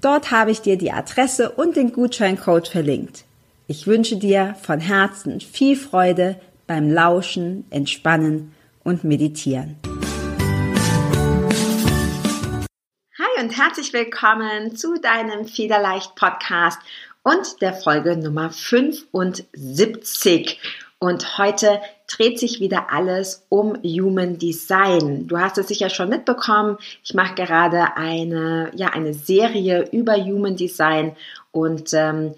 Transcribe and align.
Dort 0.00 0.30
habe 0.30 0.50
ich 0.50 0.60
dir 0.60 0.76
die 0.76 0.92
Adresse 0.92 1.50
und 1.50 1.76
den 1.76 1.92
Gutscheincode 1.92 2.68
verlinkt. 2.68 3.24
Ich 3.66 3.86
wünsche 3.86 4.16
dir 4.16 4.56
von 4.62 4.80
Herzen 4.80 5.40
viel 5.40 5.76
Freude 5.76 6.40
beim 6.66 6.90
Lauschen, 6.90 7.64
Entspannen 7.70 8.54
und 8.82 9.04
Meditieren. 9.04 9.76
Hi 13.18 13.42
und 13.42 13.56
herzlich 13.56 13.92
willkommen 13.92 14.76
zu 14.76 15.00
deinem 15.00 15.46
Federleicht 15.46 16.14
Podcast 16.14 16.78
und 17.22 17.62
der 17.62 17.72
Folge 17.72 18.16
Nummer 18.16 18.50
75. 18.50 20.60
Und 20.98 21.38
heute 21.38 21.80
dreht 22.16 22.38
sich 22.38 22.60
wieder 22.60 22.92
alles 22.92 23.46
um 23.48 23.76
Human 23.82 24.38
Design. 24.38 25.26
Du 25.26 25.38
hast 25.38 25.58
es 25.58 25.68
sicher 25.68 25.90
schon 25.90 26.08
mitbekommen. 26.08 26.78
Ich 27.02 27.14
mache 27.14 27.34
gerade 27.34 27.96
eine, 27.96 28.70
ja, 28.74 28.88
eine 28.88 29.14
Serie 29.14 29.88
über 29.90 30.14
Human 30.14 30.56
Design 30.56 31.16
und 31.50 31.92
ähm, 31.92 32.34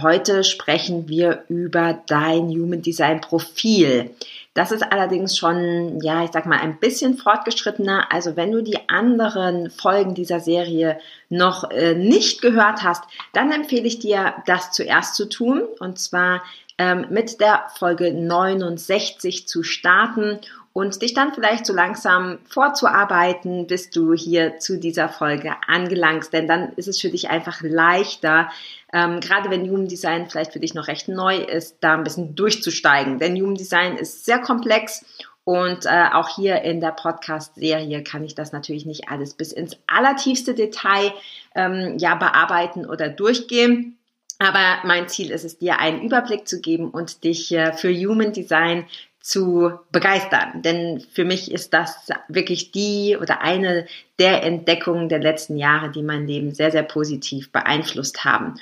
heute 0.00 0.44
sprechen 0.44 1.08
wir 1.08 1.44
über 1.48 2.00
dein 2.06 2.48
Human 2.48 2.82
Design 2.82 3.20
Profil. 3.20 4.10
Das 4.54 4.72
ist 4.72 4.82
allerdings 4.82 5.38
schon, 5.38 6.00
ja, 6.02 6.24
ich 6.24 6.32
sag 6.32 6.44
mal, 6.44 6.58
ein 6.58 6.80
bisschen 6.80 7.16
fortgeschrittener. 7.16 8.08
Also 8.10 8.34
wenn 8.36 8.50
du 8.50 8.62
die 8.62 8.88
anderen 8.88 9.70
Folgen 9.70 10.14
dieser 10.14 10.40
Serie 10.40 10.98
noch 11.28 11.70
äh, 11.70 11.94
nicht 11.94 12.42
gehört 12.42 12.82
hast, 12.82 13.04
dann 13.32 13.52
empfehle 13.52 13.86
ich 13.86 14.00
dir, 14.00 14.34
das 14.46 14.72
zuerst 14.72 15.14
zu 15.14 15.28
tun. 15.28 15.62
Und 15.78 16.00
zwar 16.00 16.42
ähm, 16.80 17.04
mit 17.10 17.42
der 17.42 17.66
Folge 17.74 18.14
69 18.14 19.46
zu 19.46 19.62
starten 19.62 20.38
und 20.72 21.02
dich 21.02 21.12
dann 21.12 21.34
vielleicht 21.34 21.66
so 21.66 21.74
langsam 21.74 22.38
vorzuarbeiten, 22.48 23.66
bis 23.66 23.90
du 23.90 24.14
hier 24.14 24.56
zu 24.58 24.78
dieser 24.78 25.10
Folge 25.10 25.52
angelangst. 25.66 26.32
Denn 26.32 26.48
dann 26.48 26.72
ist 26.76 26.88
es 26.88 26.98
für 26.98 27.10
dich 27.10 27.28
einfach 27.28 27.60
leichter, 27.60 28.48
ähm, 28.94 29.20
gerade 29.20 29.50
wenn 29.50 29.68
Human 29.68 29.88
Design 29.88 30.30
vielleicht 30.30 30.54
für 30.54 30.60
dich 30.60 30.72
noch 30.72 30.88
recht 30.88 31.08
neu 31.08 31.36
ist, 31.36 31.76
da 31.82 31.92
ein 31.92 32.04
bisschen 32.04 32.34
durchzusteigen. 32.34 33.18
Denn 33.18 33.36
Human 33.36 33.56
Design 33.56 33.98
ist 33.98 34.24
sehr 34.24 34.38
komplex 34.38 35.04
und 35.44 35.84
äh, 35.84 36.06
auch 36.14 36.34
hier 36.34 36.62
in 36.62 36.80
der 36.80 36.92
Podcast-Serie 36.92 38.02
kann 38.04 38.24
ich 38.24 38.34
das 38.34 38.52
natürlich 38.52 38.86
nicht 38.86 39.10
alles 39.10 39.34
bis 39.34 39.52
ins 39.52 39.76
allertiefste 39.86 40.54
Detail 40.54 41.12
ähm, 41.54 41.98
ja 41.98 42.14
bearbeiten 42.14 42.86
oder 42.86 43.10
durchgehen. 43.10 43.98
Aber 44.40 44.78
mein 44.84 45.06
Ziel 45.06 45.30
ist 45.30 45.44
es, 45.44 45.58
dir 45.58 45.80
einen 45.80 46.00
Überblick 46.00 46.48
zu 46.48 46.62
geben 46.62 46.88
und 46.88 47.24
dich 47.24 47.52
äh, 47.52 47.74
für 47.74 47.92
Human 47.92 48.32
Design 48.32 48.86
zu 49.20 49.70
begeistern. 49.92 50.62
Denn 50.62 51.04
für 51.12 51.26
mich 51.26 51.52
ist 51.52 51.74
das 51.74 52.08
wirklich 52.28 52.72
die 52.72 53.18
oder 53.20 53.42
eine 53.42 53.86
der 54.18 54.42
Entdeckungen 54.42 55.10
der 55.10 55.18
letzten 55.18 55.58
Jahre, 55.58 55.90
die 55.90 56.02
mein 56.02 56.26
Leben 56.26 56.54
sehr, 56.54 56.70
sehr 56.70 56.82
positiv 56.82 57.52
beeinflusst 57.52 58.24
haben. 58.24 58.54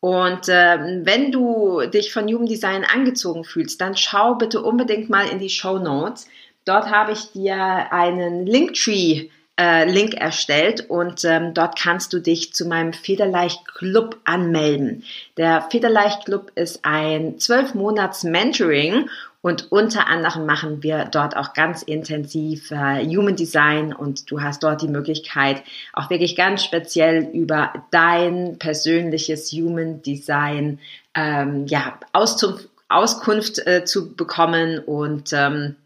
Und 0.00 0.48
äh, 0.48 1.02
wenn 1.04 1.30
du 1.30 1.82
dich 1.82 2.10
von 2.10 2.26
Human 2.26 2.46
Design 2.46 2.86
angezogen 2.86 3.44
fühlst, 3.44 3.82
dann 3.82 3.98
schau 3.98 4.36
bitte 4.36 4.62
unbedingt 4.62 5.10
mal 5.10 5.28
in 5.28 5.38
die 5.38 5.50
Show 5.50 5.78
Notes. 5.78 6.26
Dort 6.64 6.90
habe 6.90 7.12
ich 7.12 7.32
dir 7.32 7.92
einen 7.92 8.46
Linktree 8.46 9.28
äh, 9.58 9.90
Link 9.90 10.14
erstellt 10.14 10.88
und 10.88 11.24
ähm, 11.24 11.52
dort 11.52 11.78
kannst 11.78 12.12
du 12.12 12.20
dich 12.20 12.54
zu 12.54 12.66
meinem 12.66 12.92
Federleicht 12.92 13.66
Club 13.66 14.18
anmelden. 14.24 15.04
Der 15.36 15.62
Federleicht 15.62 16.26
Club 16.26 16.52
ist 16.54 16.84
ein 16.84 17.38
zwölf 17.38 17.74
Monats 17.74 18.22
Mentoring 18.22 19.08
und 19.40 19.70
unter 19.72 20.06
anderem 20.08 20.46
machen 20.46 20.82
wir 20.82 21.06
dort 21.06 21.36
auch 21.36 21.54
ganz 21.54 21.82
intensiv 21.82 22.70
äh, 22.70 23.04
Human 23.04 23.36
Design 23.36 23.92
und 23.92 24.30
du 24.30 24.40
hast 24.40 24.62
dort 24.62 24.82
die 24.82 24.88
Möglichkeit, 24.88 25.62
auch 25.92 26.10
wirklich 26.10 26.36
ganz 26.36 26.64
speziell 26.64 27.28
über 27.32 27.72
dein 27.90 28.58
persönliches 28.58 29.50
Human 29.52 30.02
Design 30.02 30.78
ähm, 31.14 31.66
ja, 31.66 31.98
Auskunft, 32.12 32.68
Auskunft 32.88 33.66
äh, 33.66 33.84
zu 33.84 34.14
bekommen 34.14 34.78
und 34.78 35.32
ähm, 35.32 35.76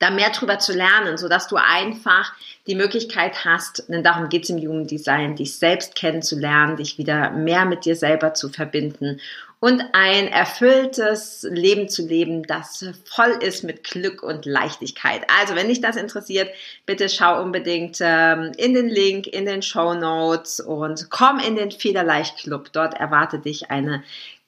da 0.00 0.10
mehr 0.10 0.30
drüber 0.30 0.58
zu 0.58 0.72
lernen, 0.72 1.16
so 1.16 1.28
dass 1.28 1.46
du 1.46 1.56
einfach 1.56 2.32
die 2.66 2.74
Möglichkeit 2.74 3.44
hast, 3.44 3.84
denn 3.88 4.02
darum 4.02 4.28
geht 4.28 4.44
es 4.44 4.50
im 4.50 4.58
Jugenddesign, 4.58 5.36
dich 5.36 5.56
selbst 5.56 5.94
kennenzulernen, 5.94 6.76
dich 6.76 6.98
wieder 6.98 7.30
mehr 7.30 7.64
mit 7.64 7.84
dir 7.84 7.94
selber 7.94 8.34
zu 8.34 8.48
verbinden 8.48 9.20
und 9.60 9.84
ein 9.92 10.28
erfülltes 10.28 11.46
Leben 11.48 11.90
zu 11.90 12.06
leben, 12.06 12.44
das 12.44 12.86
voll 13.04 13.36
ist 13.42 13.62
mit 13.62 13.84
Glück 13.84 14.22
und 14.22 14.46
Leichtigkeit. 14.46 15.26
Also, 15.38 15.54
wenn 15.54 15.68
dich 15.68 15.82
das 15.82 15.96
interessiert, 15.96 16.48
bitte 16.86 17.10
schau 17.10 17.40
unbedingt 17.42 17.98
ähm, 18.00 18.52
in 18.56 18.72
den 18.72 18.88
Link, 18.88 19.26
in 19.26 19.44
den 19.44 19.60
Show 19.60 19.92
Notes 19.92 20.60
und 20.60 21.10
komm 21.10 21.38
in 21.40 21.56
den 21.56 21.70
Federleicht 21.70 22.38
Club. 22.38 22.72
Dort 22.72 22.94
erwartet 22.94 23.44
dich 23.44 23.70
eine 23.70 24.02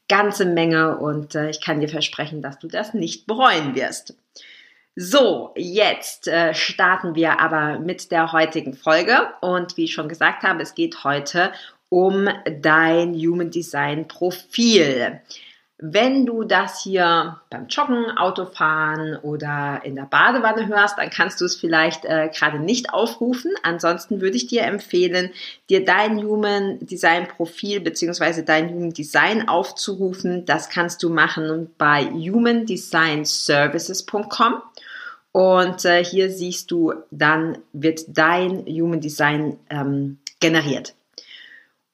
ganze 0.08 0.46
Menge 0.46 0.96
und 0.96 1.34
äh, 1.34 1.50
ich 1.50 1.60
kann 1.60 1.80
dir 1.80 1.88
versprechen, 1.88 2.40
dass 2.40 2.58
du 2.58 2.66
das 2.66 2.94
nicht 2.94 3.26
bereuen 3.26 3.74
wirst. 3.74 4.14
So, 4.94 5.52
jetzt 5.56 6.28
äh, 6.28 6.52
starten 6.52 7.14
wir 7.14 7.40
aber 7.40 7.78
mit 7.78 8.10
der 8.10 8.32
heutigen 8.32 8.74
Folge. 8.74 9.32
Und 9.40 9.76
wie 9.78 9.84
ich 9.84 9.94
schon 9.94 10.08
gesagt 10.08 10.42
habe, 10.42 10.62
es 10.62 10.74
geht 10.74 11.02
heute 11.02 11.52
um 11.88 12.28
dein 12.60 13.14
Human 13.14 13.50
Design 13.50 14.06
Profil. 14.06 15.20
Wenn 15.84 16.26
du 16.26 16.44
das 16.44 16.80
hier 16.84 17.40
beim 17.50 17.66
Joggen, 17.66 18.16
Autofahren 18.16 19.16
oder 19.16 19.80
in 19.82 19.96
der 19.96 20.04
Badewanne 20.04 20.68
hörst, 20.68 20.96
dann 20.96 21.10
kannst 21.10 21.40
du 21.40 21.44
es 21.44 21.56
vielleicht 21.56 22.04
äh, 22.04 22.30
gerade 22.32 22.60
nicht 22.60 22.94
aufrufen. 22.94 23.50
Ansonsten 23.64 24.20
würde 24.20 24.36
ich 24.36 24.46
dir 24.46 24.62
empfehlen, 24.62 25.30
dir 25.68 25.84
dein 25.84 26.22
Human 26.22 26.78
Design 26.86 27.26
Profil 27.26 27.80
bzw. 27.80 28.42
dein 28.42 28.72
Human 28.72 28.92
Design 28.92 29.48
aufzurufen. 29.48 30.46
Das 30.46 30.68
kannst 30.68 31.02
du 31.02 31.10
machen 31.10 31.68
bei 31.78 32.04
humandesignservices.com. 32.04 34.62
Und 35.32 35.84
äh, 35.84 36.04
hier 36.04 36.30
siehst 36.30 36.70
du, 36.70 36.94
dann 37.10 37.58
wird 37.72 38.02
dein 38.06 38.64
Human 38.66 39.00
Design 39.00 39.58
ähm, 39.68 40.18
generiert. 40.38 40.94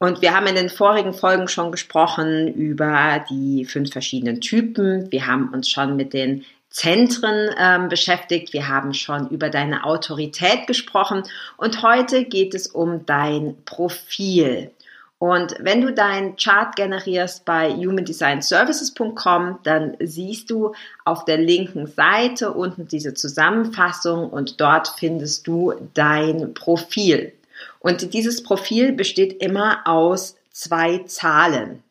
Und 0.00 0.22
wir 0.22 0.34
haben 0.34 0.46
in 0.46 0.54
den 0.54 0.70
vorigen 0.70 1.12
Folgen 1.12 1.48
schon 1.48 1.72
gesprochen 1.72 2.46
über 2.54 3.24
die 3.28 3.64
fünf 3.64 3.90
verschiedenen 3.92 4.40
Typen. 4.40 5.10
Wir 5.10 5.26
haben 5.26 5.48
uns 5.52 5.68
schon 5.68 5.96
mit 5.96 6.12
den 6.12 6.44
Zentren 6.70 7.50
ähm, 7.58 7.88
beschäftigt. 7.88 8.52
Wir 8.52 8.68
haben 8.68 8.94
schon 8.94 9.28
über 9.30 9.50
deine 9.50 9.84
Autorität 9.84 10.68
gesprochen. 10.68 11.24
Und 11.56 11.82
heute 11.82 12.24
geht 12.24 12.54
es 12.54 12.68
um 12.68 13.06
dein 13.06 13.56
Profil. 13.64 14.70
Und 15.18 15.56
wenn 15.58 15.80
du 15.80 15.92
deinen 15.92 16.36
Chart 16.36 16.76
generierst 16.76 17.44
bei 17.44 17.72
humandesignservices.com, 17.74 19.58
dann 19.64 19.96
siehst 19.98 20.48
du 20.48 20.74
auf 21.04 21.24
der 21.24 21.38
linken 21.38 21.88
Seite 21.88 22.52
unten 22.52 22.86
diese 22.86 23.14
Zusammenfassung 23.14 24.30
und 24.30 24.60
dort 24.60 24.86
findest 24.96 25.48
du 25.48 25.74
dein 25.94 26.54
Profil. 26.54 27.32
Und 27.80 28.12
dieses 28.14 28.42
Profil 28.42 28.92
besteht 28.92 29.42
immer 29.42 29.86
aus 29.86 30.36
zwei 30.50 30.98
Zahlen. 31.04 31.82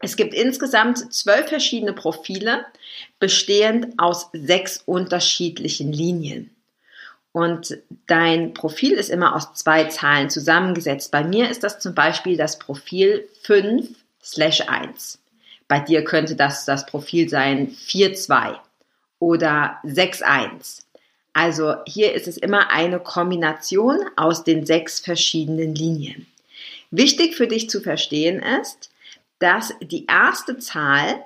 Es 0.00 0.16
gibt 0.16 0.34
insgesamt 0.34 1.12
zwölf 1.14 1.48
verschiedene 1.48 1.94
Profile, 1.94 2.66
bestehend 3.18 3.98
aus 3.98 4.28
sechs 4.32 4.82
unterschiedlichen 4.84 5.92
Linien. 5.92 6.54
Und 7.32 7.78
dein 8.06 8.54
Profil 8.54 8.92
ist 8.92 9.08
immer 9.10 9.34
aus 9.34 9.54
zwei 9.54 9.84
Zahlen 9.84 10.30
zusammengesetzt. 10.30 11.10
Bei 11.10 11.24
mir 11.24 11.50
ist 11.50 11.64
das 11.64 11.80
zum 11.80 11.94
Beispiel 11.94 12.36
das 12.36 12.58
Profil 12.58 13.28
5 13.42 13.88
slash 14.22 14.60
1. 14.68 15.18
Bei 15.66 15.80
dir 15.80 16.04
könnte 16.04 16.36
das 16.36 16.64
das 16.64 16.86
Profil 16.86 17.28
sein 17.28 17.70
4-2 17.70 18.56
oder 19.18 19.80
6-1. 19.84 20.83
Also 21.34 21.74
hier 21.84 22.14
ist 22.14 22.28
es 22.28 22.38
immer 22.38 22.70
eine 22.70 23.00
Kombination 23.00 23.98
aus 24.16 24.44
den 24.44 24.64
sechs 24.64 25.00
verschiedenen 25.00 25.74
Linien. 25.74 26.26
Wichtig 26.90 27.34
für 27.34 27.48
dich 27.48 27.68
zu 27.68 27.80
verstehen 27.80 28.40
ist, 28.60 28.90
dass 29.40 29.74
die 29.82 30.06
erste 30.06 30.58
Zahl 30.58 31.22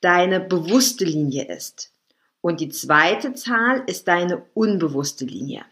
deine 0.00 0.40
bewusste 0.40 1.04
Linie 1.04 1.44
ist 1.44 1.90
und 2.40 2.60
die 2.60 2.68
zweite 2.68 3.34
Zahl 3.34 3.82
ist 3.86 4.08
deine 4.08 4.44
unbewusste 4.54 5.24
Linie. 5.24 5.64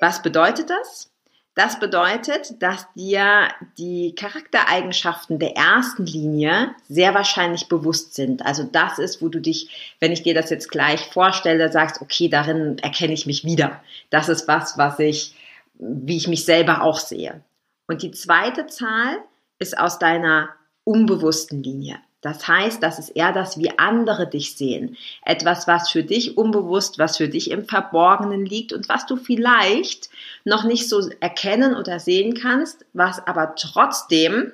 Was 0.00 0.22
bedeutet 0.22 0.70
das? 0.70 1.10
Das 1.54 1.78
bedeutet, 1.78 2.60
dass 2.60 2.92
dir 2.94 3.48
die 3.78 4.14
Charaktereigenschaften 4.16 5.38
der 5.38 5.56
ersten 5.56 6.04
Linie 6.04 6.74
sehr 6.88 7.14
wahrscheinlich 7.14 7.68
bewusst 7.68 8.14
sind. 8.14 8.44
Also 8.44 8.64
das 8.64 8.98
ist, 8.98 9.22
wo 9.22 9.28
du 9.28 9.40
dich, 9.40 9.94
wenn 10.00 10.10
ich 10.10 10.24
dir 10.24 10.34
das 10.34 10.50
jetzt 10.50 10.68
gleich 10.70 11.00
vorstelle, 11.12 11.70
sagst, 11.70 12.02
okay, 12.02 12.28
darin 12.28 12.78
erkenne 12.78 13.12
ich 13.12 13.26
mich 13.26 13.44
wieder. 13.44 13.80
Das 14.10 14.28
ist 14.28 14.48
was, 14.48 14.76
was 14.78 14.98
ich, 14.98 15.36
wie 15.74 16.16
ich 16.16 16.26
mich 16.26 16.44
selber 16.44 16.82
auch 16.82 16.98
sehe. 16.98 17.40
Und 17.86 18.02
die 18.02 18.10
zweite 18.10 18.66
Zahl 18.66 19.18
ist 19.60 19.78
aus 19.78 20.00
deiner 20.00 20.48
unbewussten 20.82 21.62
Linie. 21.62 21.98
Das 22.24 22.48
heißt, 22.48 22.82
das 22.82 22.98
ist 22.98 23.10
eher 23.10 23.32
das, 23.32 23.58
wie 23.58 23.78
andere 23.78 24.26
dich 24.26 24.56
sehen. 24.56 24.96
Etwas, 25.26 25.68
was 25.68 25.90
für 25.90 26.02
dich 26.02 26.38
unbewusst, 26.38 26.98
was 26.98 27.18
für 27.18 27.28
dich 27.28 27.50
im 27.50 27.66
Verborgenen 27.66 28.46
liegt 28.46 28.72
und 28.72 28.88
was 28.88 29.04
du 29.04 29.16
vielleicht 29.16 30.08
noch 30.42 30.64
nicht 30.64 30.88
so 30.88 31.06
erkennen 31.20 31.76
oder 31.76 32.00
sehen 32.00 32.32
kannst, 32.32 32.86
was 32.94 33.26
aber 33.26 33.56
trotzdem 33.56 34.52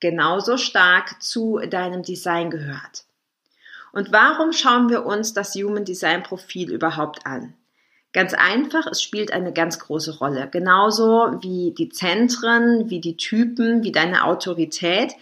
genauso 0.00 0.56
stark 0.56 1.22
zu 1.22 1.60
deinem 1.70 2.02
Design 2.02 2.50
gehört. 2.50 3.04
Und 3.92 4.10
warum 4.10 4.52
schauen 4.52 4.90
wir 4.90 5.06
uns 5.06 5.34
das 5.34 5.54
Human 5.54 5.84
Design 5.84 6.24
Profil 6.24 6.72
überhaupt 6.72 7.24
an? 7.26 7.54
Ganz 8.12 8.34
einfach, 8.34 8.88
es 8.88 9.00
spielt 9.00 9.32
eine 9.32 9.52
ganz 9.52 9.78
große 9.78 10.18
Rolle. 10.18 10.48
Genauso 10.50 11.38
wie 11.42 11.72
die 11.78 11.90
Zentren, 11.90 12.90
wie 12.90 13.00
die 13.00 13.16
Typen, 13.16 13.84
wie 13.84 13.92
deine 13.92 14.24
Autorität 14.24 15.14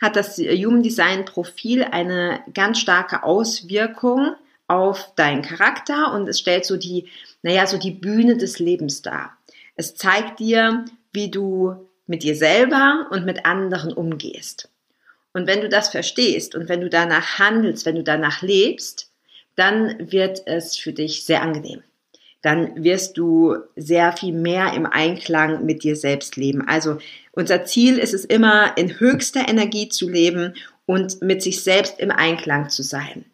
hat 0.00 0.16
das 0.16 0.38
Human 0.38 0.82
Design 0.82 1.24
Profil 1.24 1.84
eine 1.84 2.40
ganz 2.54 2.78
starke 2.78 3.22
Auswirkung 3.22 4.34
auf 4.66 5.14
deinen 5.16 5.42
Charakter 5.42 6.12
und 6.12 6.28
es 6.28 6.38
stellt 6.38 6.64
so 6.64 6.76
die, 6.76 7.08
naja, 7.42 7.66
so 7.66 7.78
die 7.78 7.90
Bühne 7.90 8.36
des 8.36 8.58
Lebens 8.58 9.02
dar. 9.02 9.36
Es 9.76 9.94
zeigt 9.94 10.40
dir, 10.40 10.84
wie 11.12 11.30
du 11.30 11.88
mit 12.06 12.22
dir 12.22 12.36
selber 12.36 13.06
und 13.10 13.24
mit 13.24 13.44
anderen 13.44 13.92
umgehst. 13.92 14.70
Und 15.32 15.46
wenn 15.46 15.60
du 15.60 15.68
das 15.68 15.88
verstehst 15.88 16.54
und 16.54 16.68
wenn 16.68 16.80
du 16.80 16.88
danach 16.88 17.38
handelst, 17.38 17.86
wenn 17.86 17.96
du 17.96 18.02
danach 18.02 18.42
lebst, 18.42 19.10
dann 19.56 20.10
wird 20.10 20.46
es 20.46 20.76
für 20.76 20.92
dich 20.92 21.24
sehr 21.24 21.42
angenehm 21.42 21.82
dann 22.48 22.82
wirst 22.82 23.18
du 23.18 23.56
sehr 23.76 24.10
viel 24.16 24.32
mehr 24.32 24.72
im 24.72 24.86
Einklang 24.86 25.66
mit 25.66 25.84
dir 25.84 25.96
selbst 25.96 26.36
leben. 26.36 26.66
Also 26.66 26.96
unser 27.32 27.66
Ziel 27.66 27.98
ist 27.98 28.14
es 28.14 28.24
immer, 28.24 28.74
in 28.78 28.98
höchster 28.98 29.46
Energie 29.46 29.90
zu 29.90 30.08
leben 30.08 30.54
und 30.86 31.20
mit 31.20 31.42
sich 31.42 31.62
selbst 31.62 32.00
im 32.00 32.10
Einklang 32.10 32.70
zu 32.70 32.82
sein. 32.82 33.26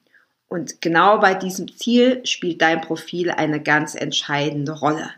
Und 0.48 0.80
genau 0.80 1.20
bei 1.20 1.34
diesem 1.34 1.68
Ziel 1.76 2.26
spielt 2.26 2.60
dein 2.60 2.80
Profil 2.80 3.30
eine 3.30 3.62
ganz 3.62 3.94
entscheidende 3.94 4.72
Rolle. 4.72 5.10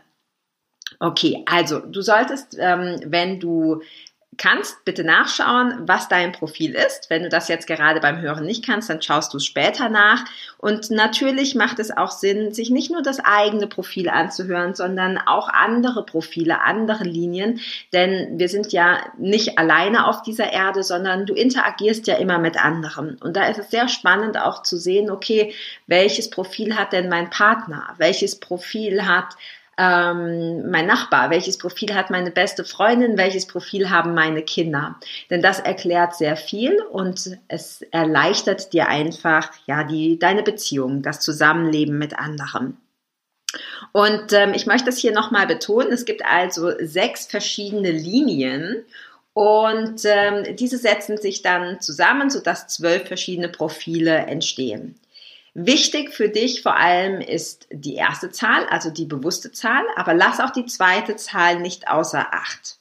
Okay, 0.99 1.43
also 1.47 1.79
du 1.79 2.03
solltest, 2.03 2.55
ähm, 2.59 2.99
wenn 3.03 3.39
du 3.39 3.81
kannst, 4.37 4.85
bitte 4.85 5.03
nachschauen, 5.03 5.87
was 5.87 6.09
dein 6.09 6.31
Profil 6.31 6.75
ist. 6.75 7.09
Wenn 7.09 7.23
du 7.23 7.29
das 7.29 7.47
jetzt 7.47 7.65
gerade 7.65 7.99
beim 7.99 8.21
Hören 8.21 8.45
nicht 8.45 8.65
kannst, 8.65 8.89
dann 8.89 9.01
schaust 9.01 9.33
du 9.33 9.37
es 9.37 9.45
später 9.45 9.89
nach. 9.89 10.25
Und 10.57 10.91
natürlich 10.91 11.55
macht 11.55 11.79
es 11.79 11.95
auch 11.95 12.11
Sinn, 12.11 12.53
sich 12.53 12.69
nicht 12.69 12.91
nur 12.91 13.01
das 13.01 13.19
eigene 13.19 13.67
Profil 13.67 14.09
anzuhören, 14.09 14.75
sondern 14.75 15.17
auch 15.17 15.49
andere 15.49 16.05
Profile, 16.05 16.61
andere 16.61 17.03
Linien. 17.03 17.59
Denn 17.93 18.37
wir 18.37 18.49
sind 18.49 18.71
ja 18.71 18.99
nicht 19.17 19.57
alleine 19.57 20.07
auf 20.07 20.21
dieser 20.21 20.51
Erde, 20.53 20.83
sondern 20.83 21.25
du 21.25 21.33
interagierst 21.33 22.05
ja 22.05 22.15
immer 22.15 22.37
mit 22.37 22.63
anderen. 22.63 23.15
Und 23.15 23.35
da 23.35 23.47
ist 23.47 23.59
es 23.59 23.71
sehr 23.71 23.87
spannend 23.87 24.37
auch 24.37 24.61
zu 24.61 24.77
sehen, 24.77 25.09
okay, 25.09 25.53
welches 25.87 26.29
Profil 26.29 26.75
hat 26.75 26.93
denn 26.93 27.09
mein 27.09 27.29
Partner? 27.29 27.95
Welches 27.97 28.39
Profil 28.39 29.07
hat 29.07 29.35
ähm, 29.77 30.69
mein 30.71 30.87
Nachbar, 30.87 31.29
welches 31.29 31.57
Profil 31.57 31.93
hat 31.93 32.09
meine 32.09 32.31
beste 32.31 32.63
Freundin, 32.65 33.17
welches 33.17 33.45
Profil 33.45 33.89
haben 33.89 34.13
meine 34.13 34.41
Kinder. 34.41 34.99
Denn 35.29 35.41
das 35.41 35.59
erklärt 35.59 36.15
sehr 36.15 36.35
viel 36.35 36.81
und 36.91 37.37
es 37.47 37.81
erleichtert 37.91 38.73
dir 38.73 38.87
einfach 38.87 39.51
ja 39.67 39.83
die 39.83 40.17
deine 40.17 40.43
Beziehung, 40.43 41.03
das 41.03 41.19
Zusammenleben 41.19 41.97
mit 41.97 42.17
anderen. 42.17 42.77
Und 43.91 44.33
ähm, 44.33 44.53
ich 44.53 44.65
möchte 44.65 44.85
das 44.85 44.97
hier 44.97 45.13
nochmal 45.13 45.47
betonen. 45.47 45.91
Es 45.91 46.05
gibt 46.05 46.25
also 46.25 46.71
sechs 46.79 47.25
verschiedene 47.25 47.91
Linien 47.91 48.83
und 49.33 50.01
ähm, 50.05 50.55
diese 50.55 50.79
setzen 50.79 51.17
sich 51.17 51.43
dann 51.43 51.79
zusammen, 51.79 52.31
sodass 52.31 52.67
zwölf 52.67 53.07
verschiedene 53.07 53.49
Profile 53.49 54.17
entstehen. 54.25 54.95
Wichtig 55.59 56.13
für 56.13 56.29
dich 56.29 56.61
vor 56.61 56.77
allem 56.77 57.19
ist 57.19 57.67
die 57.71 57.95
erste 57.95 58.29
Zahl, 58.29 58.67
also 58.69 58.91
die 58.91 59.05
bewusste 59.05 59.51
Zahl, 59.51 59.81
aber 59.95 60.13
lass 60.13 60.39
auch 60.39 60.51
die 60.51 60.67
zweite 60.67 61.15
Zahl 61.15 61.59
nicht 61.59 61.87
außer 61.87 62.27
Acht. 62.31 62.77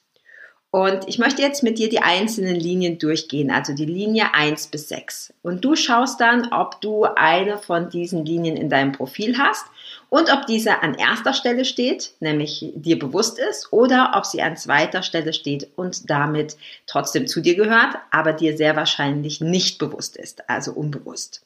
Und 0.71 1.09
ich 1.09 1.19
möchte 1.19 1.41
jetzt 1.41 1.63
mit 1.63 1.79
dir 1.79 1.89
die 1.89 2.03
einzelnen 2.03 2.55
Linien 2.55 2.99
durchgehen, 2.99 3.51
also 3.51 3.73
die 3.73 3.87
Linie 3.87 4.35
1 4.35 4.67
bis 4.67 4.91
6. 4.91 5.33
Und 5.41 5.65
du 5.65 5.75
schaust 5.75 6.21
dann, 6.21 6.53
ob 6.53 6.83
du 6.83 7.05
eine 7.05 7.57
von 7.57 7.89
diesen 7.89 8.27
Linien 8.27 8.59
in 8.59 8.69
deinem 8.69 8.93
Profil 8.93 9.39
hast 9.39 9.65
und 10.11 10.31
ob 10.31 10.45
diese 10.45 10.83
an 10.83 10.93
erster 10.93 11.33
Stelle 11.33 11.65
steht, 11.65 12.13
nämlich 12.21 12.73
dir 12.75 12.99
bewusst 12.99 13.39
ist, 13.39 13.73
oder 13.73 14.13
ob 14.17 14.27
sie 14.27 14.43
an 14.43 14.59
zweiter 14.59 15.03
Stelle 15.03 15.33
steht 15.33 15.67
und 15.77 16.11
damit 16.11 16.59
trotzdem 16.87 17.27
zu 17.27 17.41
dir 17.41 17.55
gehört, 17.55 17.97
aber 18.11 18.35
dir 18.35 18.55
sehr 18.55 18.77
wahrscheinlich 18.77 19.41
nicht 19.41 19.79
bewusst 19.79 20.19
ist, 20.19 20.51
also 20.51 20.73
unbewusst. 20.73 21.46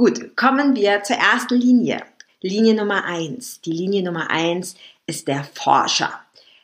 Gut, 0.00 0.34
kommen 0.34 0.76
wir 0.76 1.02
zur 1.02 1.16
ersten 1.16 1.60
Linie. 1.60 2.00
Linie 2.40 2.72
Nummer 2.72 3.04
eins. 3.04 3.60
Die 3.60 3.72
Linie 3.72 4.02
Nummer 4.02 4.30
eins 4.30 4.74
ist 5.06 5.28
der 5.28 5.44
Forscher. 5.44 6.10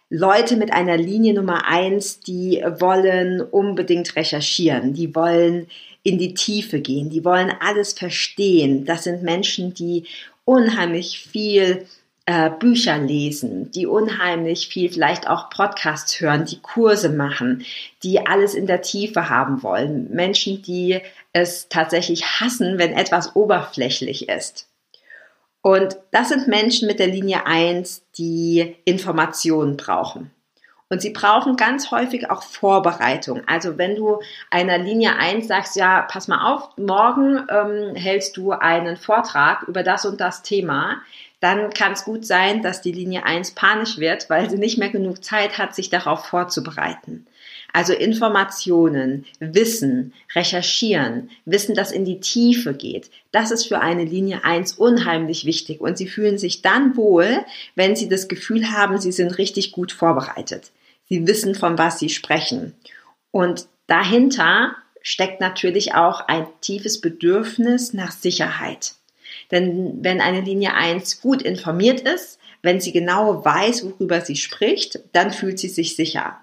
Leute 0.08 0.56
mit 0.56 0.72
einer 0.72 0.96
Linie 0.96 1.34
Nummer 1.34 1.66
eins, 1.66 2.20
die 2.20 2.64
wollen 2.78 3.42
unbedingt 3.42 4.16
recherchieren, 4.16 4.94
die 4.94 5.14
wollen 5.14 5.66
in 6.02 6.16
die 6.16 6.32
Tiefe 6.32 6.80
gehen, 6.80 7.10
die 7.10 7.26
wollen 7.26 7.52
alles 7.60 7.92
verstehen. 7.92 8.86
Das 8.86 9.04
sind 9.04 9.22
Menschen, 9.22 9.74
die 9.74 10.04
unheimlich 10.46 11.18
viel 11.18 11.86
äh, 12.24 12.50
Bücher 12.50 12.98
lesen, 12.98 13.70
die 13.70 13.86
unheimlich 13.86 14.68
viel 14.68 14.90
vielleicht 14.90 15.28
auch 15.28 15.50
Podcasts 15.50 16.20
hören, 16.20 16.46
die 16.46 16.60
Kurse 16.60 17.10
machen, 17.10 17.66
die 18.02 18.26
alles 18.26 18.54
in 18.54 18.66
der 18.66 18.80
Tiefe 18.80 19.28
haben 19.28 19.62
wollen. 19.62 20.10
Menschen, 20.10 20.62
die 20.62 21.02
es 21.36 21.68
tatsächlich 21.68 22.40
hassen, 22.40 22.78
wenn 22.78 22.92
etwas 22.92 23.36
oberflächlich 23.36 24.28
ist. 24.28 24.68
Und 25.60 25.98
das 26.12 26.30
sind 26.30 26.48
Menschen 26.48 26.86
mit 26.88 26.98
der 26.98 27.08
Linie 27.08 27.44
1, 27.44 28.04
die 28.16 28.76
Informationen 28.84 29.76
brauchen. 29.76 30.30
Und 30.88 31.02
sie 31.02 31.10
brauchen 31.10 31.56
ganz 31.56 31.90
häufig 31.90 32.30
auch 32.30 32.42
Vorbereitung. 32.44 33.42
Also 33.46 33.76
wenn 33.76 33.96
du 33.96 34.20
einer 34.50 34.78
Linie 34.78 35.16
1 35.16 35.48
sagst, 35.48 35.74
ja, 35.74 36.02
pass 36.02 36.28
mal 36.28 36.54
auf, 36.54 36.70
morgen 36.78 37.44
ähm, 37.50 37.96
hältst 37.96 38.36
du 38.36 38.52
einen 38.52 38.96
Vortrag 38.96 39.64
über 39.64 39.82
das 39.82 40.06
und 40.06 40.20
das 40.20 40.42
Thema, 40.42 41.02
dann 41.40 41.70
kann 41.70 41.92
es 41.92 42.04
gut 42.04 42.24
sein, 42.24 42.62
dass 42.62 42.80
die 42.80 42.92
Linie 42.92 43.24
1 43.26 43.56
panisch 43.56 43.98
wird, 43.98 44.30
weil 44.30 44.48
sie 44.48 44.58
nicht 44.58 44.78
mehr 44.78 44.90
genug 44.90 45.24
Zeit 45.24 45.58
hat, 45.58 45.74
sich 45.74 45.90
darauf 45.90 46.24
vorzubereiten. 46.24 47.26
Also 47.76 47.92
Informationen, 47.92 49.26
Wissen, 49.38 50.14
recherchieren, 50.34 51.28
Wissen, 51.44 51.74
das 51.74 51.92
in 51.92 52.06
die 52.06 52.20
Tiefe 52.20 52.72
geht, 52.72 53.10
das 53.32 53.50
ist 53.50 53.66
für 53.66 53.80
eine 53.80 54.04
Linie 54.04 54.44
1 54.44 54.78
unheimlich 54.78 55.44
wichtig 55.44 55.82
und 55.82 55.98
sie 55.98 56.08
fühlen 56.08 56.38
sich 56.38 56.62
dann 56.62 56.96
wohl, 56.96 57.44
wenn 57.74 57.94
sie 57.94 58.08
das 58.08 58.28
Gefühl 58.28 58.70
haben, 58.70 58.98
sie 58.98 59.12
sind 59.12 59.36
richtig 59.36 59.72
gut 59.72 59.92
vorbereitet. 59.92 60.70
Sie 61.10 61.26
wissen, 61.26 61.54
von 61.54 61.76
was 61.76 61.98
sie 61.98 62.08
sprechen. 62.08 62.72
Und 63.30 63.66
dahinter 63.88 64.74
steckt 65.02 65.42
natürlich 65.42 65.94
auch 65.94 66.26
ein 66.28 66.46
tiefes 66.62 67.02
Bedürfnis 67.02 67.92
nach 67.92 68.12
Sicherheit. 68.12 68.94
Denn 69.50 69.98
wenn 70.00 70.22
eine 70.22 70.40
Linie 70.40 70.72
1 70.72 71.20
gut 71.20 71.42
informiert 71.42 72.00
ist, 72.00 72.38
wenn 72.62 72.80
sie 72.80 72.92
genau 72.92 73.44
weiß, 73.44 73.84
worüber 73.84 74.22
sie 74.22 74.36
spricht, 74.36 75.00
dann 75.12 75.30
fühlt 75.30 75.58
sie 75.58 75.68
sich 75.68 75.94
sicher. 75.94 76.40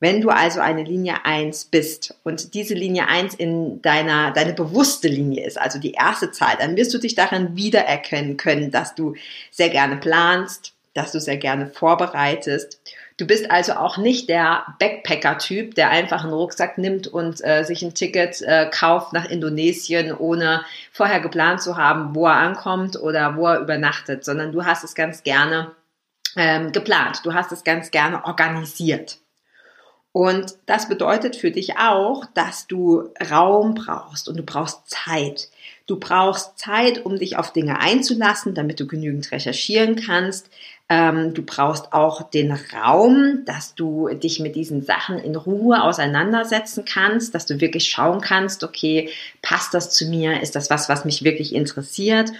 Wenn 0.00 0.22
du 0.22 0.30
also 0.30 0.60
eine 0.60 0.82
Linie 0.82 1.26
1 1.26 1.66
bist 1.66 2.14
und 2.24 2.54
diese 2.54 2.72
Linie 2.72 3.06
1 3.06 3.34
in 3.34 3.82
deiner, 3.82 4.32
deine 4.32 4.54
bewusste 4.54 5.08
Linie 5.08 5.46
ist, 5.46 5.60
also 5.60 5.78
die 5.78 5.92
erste 5.92 6.32
Zahl, 6.32 6.56
dann 6.58 6.76
wirst 6.76 6.94
du 6.94 6.98
dich 6.98 7.14
darin 7.14 7.54
wiedererkennen 7.54 8.38
können, 8.38 8.70
dass 8.70 8.94
du 8.94 9.14
sehr 9.50 9.68
gerne 9.68 9.98
planst, 9.98 10.72
dass 10.94 11.12
du 11.12 11.20
sehr 11.20 11.36
gerne 11.36 11.66
vorbereitest. 11.66 12.80
Du 13.18 13.26
bist 13.26 13.50
also 13.50 13.74
auch 13.74 13.98
nicht 13.98 14.30
der 14.30 14.64
Backpacker-Typ, 14.78 15.74
der 15.74 15.90
einfach 15.90 16.24
einen 16.24 16.32
Rucksack 16.32 16.78
nimmt 16.78 17.06
und 17.06 17.44
äh, 17.44 17.64
sich 17.64 17.82
ein 17.82 17.92
Ticket 17.92 18.40
äh, 18.40 18.70
kauft 18.72 19.12
nach 19.12 19.26
Indonesien, 19.26 20.16
ohne 20.16 20.64
vorher 20.90 21.20
geplant 21.20 21.60
zu 21.60 21.76
haben, 21.76 22.14
wo 22.14 22.26
er 22.26 22.36
ankommt 22.36 22.98
oder 22.98 23.36
wo 23.36 23.46
er 23.46 23.60
übernachtet, 23.60 24.24
sondern 24.24 24.50
du 24.50 24.64
hast 24.64 24.82
es 24.82 24.94
ganz 24.94 25.22
gerne 25.22 25.72
ähm, 26.36 26.72
geplant. 26.72 27.20
Du 27.24 27.34
hast 27.34 27.52
es 27.52 27.62
ganz 27.64 27.90
gerne 27.90 28.24
organisiert. 28.24 29.19
Und 30.12 30.56
das 30.66 30.88
bedeutet 30.88 31.36
für 31.36 31.52
dich 31.52 31.76
auch, 31.78 32.24
dass 32.34 32.66
du 32.66 33.10
Raum 33.30 33.74
brauchst 33.74 34.28
und 34.28 34.36
du 34.36 34.42
brauchst 34.42 34.90
Zeit. 34.90 35.48
Du 35.86 36.00
brauchst 36.00 36.58
Zeit, 36.58 37.04
um 37.04 37.16
dich 37.16 37.36
auf 37.36 37.52
Dinge 37.52 37.80
einzulassen, 37.80 38.54
damit 38.54 38.80
du 38.80 38.86
genügend 38.86 39.30
recherchieren 39.30 39.94
kannst. 39.94 40.50
Ähm, 40.88 41.32
du 41.34 41.42
brauchst 41.42 41.92
auch 41.92 42.28
den 42.28 42.50
Raum, 42.50 43.44
dass 43.44 43.76
du 43.76 44.08
dich 44.08 44.40
mit 44.40 44.56
diesen 44.56 44.82
Sachen 44.82 45.18
in 45.18 45.36
Ruhe 45.36 45.80
auseinandersetzen 45.80 46.84
kannst, 46.84 47.32
dass 47.36 47.46
du 47.46 47.60
wirklich 47.60 47.88
schauen 47.88 48.20
kannst, 48.20 48.64
okay, 48.64 49.10
passt 49.42 49.74
das 49.74 49.90
zu 49.90 50.06
mir? 50.06 50.42
Ist 50.42 50.56
das 50.56 50.70
was, 50.70 50.88
was 50.88 51.04
mich 51.04 51.22
wirklich 51.22 51.54
interessiert? 51.54 52.32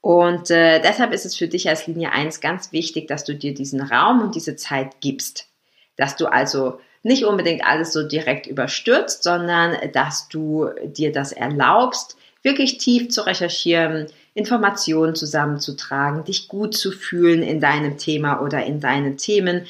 Und 0.00 0.52
äh, 0.52 0.80
deshalb 0.80 1.12
ist 1.12 1.26
es 1.26 1.34
für 1.34 1.48
dich 1.48 1.68
als 1.68 1.88
Linie 1.88 2.12
1 2.12 2.40
ganz 2.40 2.70
wichtig, 2.70 3.08
dass 3.08 3.24
du 3.24 3.34
dir 3.34 3.54
diesen 3.54 3.80
Raum 3.80 4.20
und 4.22 4.36
diese 4.36 4.54
Zeit 4.54 5.00
gibst. 5.00 5.48
Dass 5.96 6.14
du 6.14 6.26
also 6.26 6.78
nicht 7.06 7.24
unbedingt 7.24 7.64
alles 7.64 7.92
so 7.92 8.02
direkt 8.02 8.46
überstürzt, 8.48 9.22
sondern 9.22 9.76
dass 9.92 10.28
du 10.28 10.68
dir 10.84 11.12
das 11.12 11.32
erlaubst, 11.32 12.16
wirklich 12.42 12.78
tief 12.78 13.10
zu 13.10 13.24
recherchieren, 13.24 14.06
Informationen 14.34 15.14
zusammenzutragen, 15.14 16.24
dich 16.24 16.48
gut 16.48 16.76
zu 16.76 16.90
fühlen 16.90 17.42
in 17.42 17.60
deinem 17.60 17.96
Thema 17.96 18.40
oder 18.40 18.64
in 18.64 18.80
deinen 18.80 19.16
Themen 19.16 19.66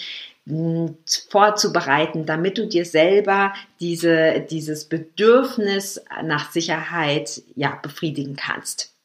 vorzubereiten, 1.28 2.24
damit 2.24 2.56
du 2.56 2.66
dir 2.66 2.84
selber 2.84 3.52
diese, 3.80 4.46
dieses 4.48 4.86
Bedürfnis 4.86 6.02
nach 6.22 6.50
Sicherheit 6.52 7.42
ja 7.54 7.78
befriedigen 7.82 8.36
kannst. 8.36 8.95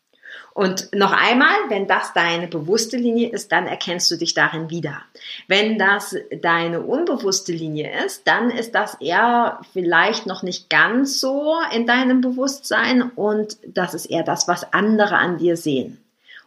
Und 0.53 0.89
noch 0.93 1.13
einmal, 1.13 1.55
wenn 1.69 1.87
das 1.87 2.13
deine 2.13 2.47
bewusste 2.47 2.97
Linie 2.97 3.29
ist, 3.29 3.51
dann 3.51 3.67
erkennst 3.67 4.11
du 4.11 4.17
dich 4.17 4.33
darin 4.33 4.69
wieder. 4.69 5.01
Wenn 5.47 5.77
das 5.79 6.15
deine 6.41 6.81
unbewusste 6.81 7.53
Linie 7.53 8.05
ist, 8.05 8.27
dann 8.27 8.49
ist 8.49 8.75
das 8.75 8.95
eher 8.95 9.61
vielleicht 9.71 10.25
noch 10.25 10.43
nicht 10.43 10.69
ganz 10.69 11.19
so 11.19 11.55
in 11.73 11.87
deinem 11.87 12.19
Bewusstsein 12.21 13.03
und 13.15 13.57
das 13.65 13.93
ist 13.93 14.07
eher 14.07 14.23
das, 14.23 14.47
was 14.47 14.73
andere 14.73 15.17
an 15.17 15.37
dir 15.37 15.55
sehen 15.55 16.03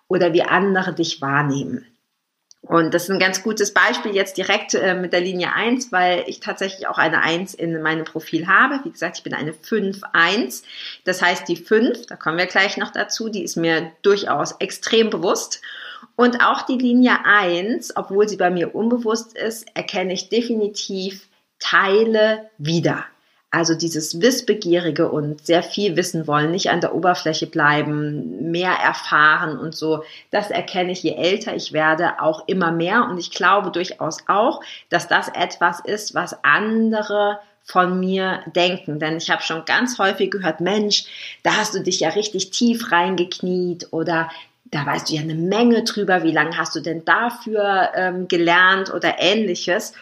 oder 0.08 0.32
wie 0.34 0.42
andere 0.42 0.92
dich 0.92 1.23
wahrnehmen. 1.23 1.87
Und 2.66 2.94
das 2.94 3.04
ist 3.04 3.11
ein 3.11 3.18
ganz 3.18 3.42
gutes 3.42 3.75
Beispiel 3.75 4.14
jetzt 4.14 4.38
direkt 4.38 4.73
äh, 4.75 4.94
mit 4.94 5.12
der 5.12 5.21
Linie 5.21 5.52
1, 5.54 5.92
weil 5.92 6.25
ich 6.26 6.40
tatsächlich 6.40 6.87
auch 6.87 6.97
eine 6.97 7.23
1 7.23 7.52
in 7.52 7.83
meinem 7.83 8.04
Profil 8.04 8.47
habe. 8.47 8.80
Wie 8.85 8.90
gesagt, 8.90 9.18
ich 9.18 9.23
bin 9.23 9.35
eine 9.35 9.52
5-1. 9.52 10.62
Das 11.04 11.21
heißt, 11.21 11.47
die 11.47 11.56
5, 11.56 12.06
da 12.06 12.16
kommen 12.16 12.38
wir 12.38 12.47
gleich 12.47 12.78
noch 12.78 12.90
dazu, 12.90 13.28
die 13.28 13.44
ist 13.44 13.56
mir 13.56 13.92
durchaus 14.00 14.52
extrem 14.61 15.11
bewusst. 15.11 15.61
Und 16.16 16.42
auch 16.42 16.62
die 16.62 16.78
Linie 16.78 17.18
1, 17.25 17.97
obwohl 17.97 18.28
sie 18.28 18.37
bei 18.37 18.50
mir 18.50 18.75
unbewusst 18.75 19.37
ist, 19.37 19.66
erkenne 19.75 20.14
ich 20.14 20.30
definitiv 20.30 21.28
Teile 21.59 22.50
wieder. 22.56 23.04
Also 23.54 23.76
dieses 23.76 24.20
Wissbegierige 24.20 25.08
und 25.08 25.46
sehr 25.46 25.62
viel 25.62 25.94
wissen 25.94 26.26
wollen, 26.26 26.50
nicht 26.50 26.70
an 26.70 26.80
der 26.80 26.92
Oberfläche 26.92 27.46
bleiben, 27.46 28.50
mehr 28.50 28.73
erfahren 28.73 29.61
und 29.61 29.76
so, 29.76 30.02
das 30.32 30.50
erkenne 30.50 30.90
ich, 30.90 31.04
je 31.04 31.14
älter 31.14 31.54
ich 31.54 31.73
werde, 31.73 32.20
auch 32.20 32.49
immer 32.49 32.73
mehr. 32.73 33.06
Und 33.08 33.16
ich 33.16 33.30
glaube 33.30 33.70
durchaus 33.70 34.18
auch, 34.26 34.61
dass 34.88 35.06
das 35.06 35.28
etwas 35.28 35.78
ist, 35.78 36.16
was 36.16 36.37
andere 36.42 37.38
von 37.62 38.00
mir 38.00 38.40
denken. 38.56 38.99
Denn 38.99 39.18
ich 39.18 39.30
habe 39.30 39.42
schon 39.42 39.64
ganz 39.64 40.00
häufig 40.00 40.32
gehört, 40.32 40.61
Mensch, 40.61 41.04
da 41.44 41.56
hast 41.56 41.76
du 41.76 41.80
dich 41.80 42.00
ja 42.00 42.08
richtig 42.08 42.50
tief 42.50 42.90
reingekniet 42.90 43.87
oder 43.92 44.30
da 44.64 44.84
weißt 44.84 45.11
du 45.11 45.14
ja 45.14 45.20
eine 45.20 45.37
Menge 45.37 45.84
drüber, 45.84 46.25
wie 46.25 46.32
lange 46.32 46.58
hast 46.58 46.75
du 46.75 46.80
denn 46.80 47.04
dafür 47.04 47.90
ähm, 47.94 48.26
gelernt 48.26 48.92
oder 48.92 49.20
ähnliches. 49.20 49.92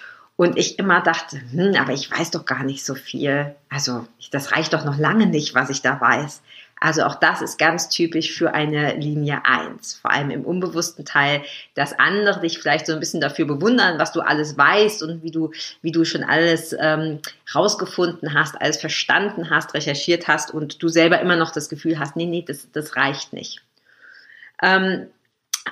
Und 0.43 0.59
ich 0.59 0.81
immer 0.81 1.01
dachte, 1.01 1.41
hm, 1.53 1.77
aber 1.77 1.93
ich 1.93 2.11
weiß 2.11 2.33
doch 2.33 2.45
gar 2.45 2.65
nicht 2.65 2.85
so 2.85 2.97
viel. 2.97 3.55
Also 3.69 4.09
das 4.33 4.51
reicht 4.51 4.73
doch 4.73 4.85
noch 4.85 4.99
lange 4.99 5.27
nicht, 5.27 5.55
was 5.55 5.71
ich 5.71 5.83
da 5.83 6.01
weiß. 6.01 6.43
Also 6.81 7.05
auch 7.05 7.15
das 7.15 7.43
ist 7.43 7.61
ganz 7.61 7.91
typisch 7.91 8.33
für 8.33 8.53
eine 8.53 8.97
Linie 8.97 9.43
1, 9.45 9.95
vor 9.95 10.11
allem 10.11 10.31
im 10.31 10.45
unbewussten 10.45 11.05
Teil, 11.05 11.43
dass 11.77 11.97
andere 11.97 12.41
dich 12.41 12.59
vielleicht 12.59 12.87
so 12.87 12.93
ein 12.93 12.99
bisschen 12.99 13.21
dafür 13.21 13.47
bewundern, 13.47 14.01
was 14.01 14.11
du 14.11 14.21
alles 14.21 14.59
weißt 14.59 15.05
und 15.05 15.23
wie 15.23 15.31
du, 15.31 15.53
wie 15.81 15.93
du 15.93 16.05
schon 16.05 16.25
alles 16.25 16.75
ähm, 16.77 17.21
rausgefunden 17.55 18.35
hast, 18.35 18.61
alles 18.61 18.79
verstanden 18.79 19.49
hast, 19.49 19.75
recherchiert 19.75 20.27
hast 20.27 20.53
und 20.53 20.83
du 20.83 20.89
selber 20.89 21.21
immer 21.21 21.37
noch 21.37 21.53
das 21.53 21.69
Gefühl 21.69 22.01
hast, 22.01 22.17
nee, 22.17 22.27
nee, 22.27 22.45
das, 22.45 22.67
das 22.73 22.97
reicht 22.97 23.33
nicht. 23.33 23.63
Ähm, 24.61 25.07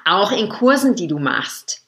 auch 0.04 0.30
in 0.30 0.48
Kursen, 0.48 0.94
die 0.94 1.08
du 1.08 1.18
machst, 1.18 1.84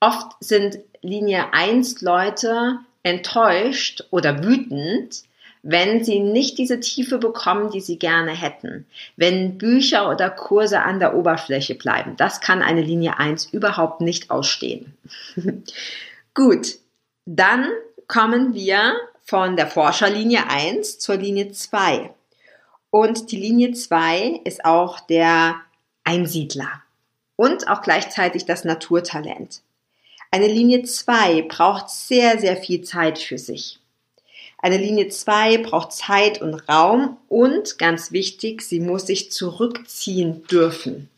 oft 0.00 0.32
sind 0.40 0.78
Linie 1.02 1.52
1 1.52 2.00
Leute 2.00 2.78
enttäuscht 3.02 4.04
oder 4.10 4.44
wütend, 4.44 5.24
wenn 5.62 6.04
sie 6.04 6.20
nicht 6.20 6.58
diese 6.58 6.80
Tiefe 6.80 7.18
bekommen, 7.18 7.70
die 7.70 7.80
sie 7.80 7.98
gerne 7.98 8.32
hätten. 8.32 8.86
Wenn 9.16 9.58
Bücher 9.58 10.10
oder 10.10 10.30
Kurse 10.30 10.80
an 10.80 10.98
der 10.98 11.14
Oberfläche 11.14 11.74
bleiben. 11.74 12.16
Das 12.16 12.40
kann 12.40 12.62
eine 12.62 12.82
Linie 12.82 13.18
1 13.18 13.46
überhaupt 13.52 14.00
nicht 14.00 14.30
ausstehen. 14.30 14.96
Gut, 16.34 16.78
dann 17.24 17.68
kommen 18.08 18.54
wir 18.54 18.94
von 19.24 19.56
der 19.56 19.66
Forscherlinie 19.66 20.48
1 20.48 20.98
zur 20.98 21.16
Linie 21.16 21.52
2. 21.52 22.10
Und 22.90 23.30
die 23.30 23.36
Linie 23.36 23.72
2 23.72 24.40
ist 24.44 24.64
auch 24.64 25.00
der 25.00 25.56
Einsiedler 26.04 26.82
und 27.36 27.68
auch 27.68 27.82
gleichzeitig 27.82 28.44
das 28.44 28.64
Naturtalent. 28.64 29.62
Eine 30.34 30.46
Linie 30.48 30.82
2 30.82 31.42
braucht 31.42 31.90
sehr, 31.90 32.38
sehr 32.38 32.56
viel 32.56 32.80
Zeit 32.80 33.18
für 33.18 33.36
sich. 33.36 33.78
Eine 34.56 34.78
Linie 34.78 35.08
2 35.08 35.58
braucht 35.58 35.92
Zeit 35.92 36.40
und 36.40 36.54
Raum 36.70 37.18
und 37.28 37.78
ganz 37.78 38.12
wichtig, 38.12 38.62
sie 38.62 38.80
muss 38.80 39.06
sich 39.06 39.30
zurückziehen 39.30 40.46
dürfen. 40.46 41.10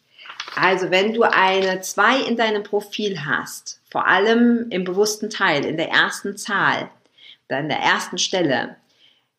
Also 0.56 0.90
wenn 0.90 1.14
du 1.14 1.23
eine 1.23 1.80
2 1.80 2.23
in 2.23 2.37
deinem 2.37 2.64
Profil 2.64 3.25
hast, 3.25 3.80
vor 3.88 4.09
allem 4.09 4.66
im 4.71 4.83
bewussten 4.83 5.30
Teil, 5.30 5.64
in 5.64 5.76
der 5.76 5.90
ersten 5.90 6.37
Zahl 6.37 6.90
oder 7.49 7.61
in 7.61 7.68
der 7.68 7.78
ersten 7.78 8.18
Stelle, 8.18 8.75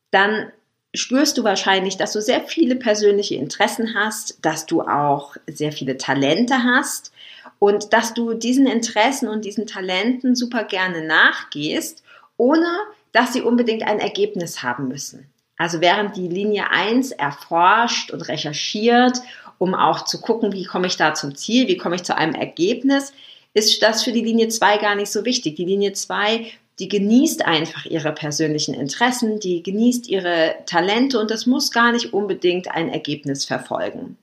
dann 0.10 0.53
spürst 0.94 1.38
du 1.38 1.44
wahrscheinlich, 1.44 1.98
dass 1.98 2.13
du 2.13 2.22
sehr 2.22 2.39
viele 2.39 2.77
persönliche 2.77 3.36
Interessen 3.36 3.94
hast, 3.94 4.38
dass 4.41 4.65
du 4.67 4.84
auch 4.84 5.36
sehr 5.48 5.74
viele 5.74 5.98
Talente 5.98 6.63
hast 6.63 7.12
und 7.60 7.94
dass 7.94 8.14
du 8.14 8.34
diesen 8.34 8.68
Interessen 8.68 9.28
und 9.28 9.46
diesen 9.46 9.68
Talenten 9.68 10.36
super 10.36 10.64
gerne 10.64 11.06
nachgehst, 11.06 12.04
ohne 12.38 12.68
dass 13.12 13.34
sie 13.34 13.42
unbedingt 13.42 13.84
ein 13.84 14.00
Ergebnis 14.00 14.62
haben 14.62 14.88
müssen. 14.88 15.28
Also 15.58 15.80
während 15.80 16.18
die 16.18 16.28
Linie 16.28 16.70
1 16.70 17.12
erforscht 17.12 18.12
und 18.12 18.28
recherchiert, 18.28 19.22
um 19.58 19.74
auch 19.74 20.04
zu 20.04 20.20
gucken, 20.20 20.52
wie 20.52 20.66
komme 20.66 20.88
ich 20.88 20.98
da 20.98 21.14
zum 21.14 21.36
Ziel, 21.36 21.68
wie 21.68 21.78
komme 21.78 21.96
ich 21.96 22.04
zu 22.04 22.16
einem 22.16 22.36
Ergebnis, 22.36 23.14
ist 23.54 23.82
das 23.82 24.04
für 24.04 24.12
die 24.12 24.22
Linie 24.22 24.50
2 24.50 24.78
gar 24.78 24.96
nicht 24.96 25.12
so 25.12 25.24
wichtig. 25.24 25.56
Die 25.56 25.64
Linie 25.64 25.94
2, 25.94 26.46
die 26.80 26.90
genießt 26.90 27.46
einfach 27.46 27.86
ihre 27.86 28.12
persönlichen 28.12 28.74
Interessen, 28.74 29.40
die 29.40 29.64
genießt 29.64 30.10
ihre 30.10 30.56
Talente 30.66 31.20
und 31.20 31.32
das 31.32 31.46
muss 31.46 31.72
gar 31.72 31.94
nicht 31.94 32.14
unbedingt 32.14 32.70
ein 32.70 32.90
Ergebnis 32.90 33.46
verfolgen. 33.46 34.18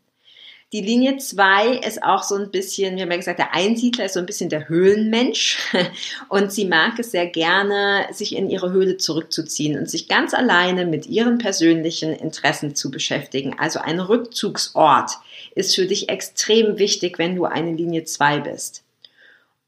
Die 0.73 0.81
Linie 0.81 1.19
2 1.19 1.81
ist 1.87 2.03
auch 2.03 2.23
so 2.23 2.35
ein 2.35 2.51
bisschen, 2.51 2.97
wir 2.97 3.03
haben 3.03 3.11
ja 3.11 3.19
gesagt, 3.19 3.39
der 3.39 3.55
Einsiedler 3.55 4.07
ist 4.07 4.15
so 4.15 4.21
ein 4.21 4.27
bisschen 4.27 4.49
der 4.49 4.71
Höhlenmensch 4.71 5.59
und 6.31 6.51
sie 6.51 6.65
mag 6.65 6.99
es 6.99 7.11
sehr 7.11 7.27
gerne, 7.27 8.07
sich 8.11 8.35
in 8.35 8.49
ihre 8.49 8.73
Höhle 8.73 8.97
zurückzuziehen 8.97 9.79
und 9.79 9.91
sich 9.91 10.09
ganz 10.09 10.33
alleine 10.33 10.87
mit 10.87 11.07
ihren 11.07 11.37
persönlichen 11.37 12.15
Interessen 12.15 12.75
zu 12.75 12.91
beschäftigen. 12.91 13.55
Also 13.59 13.81
ein 13.81 14.01
Rückzugsort 14.01 15.11
ist 15.55 15.75
für 15.75 15.85
dich 15.85 16.09
extrem 16.09 16.79
wichtig, 16.79 17.19
wenn 17.19 17.37
du 17.37 17.45
eine 17.45 17.73
Linie 17.73 18.05
2 18.05 18.41
bist. 18.41 18.83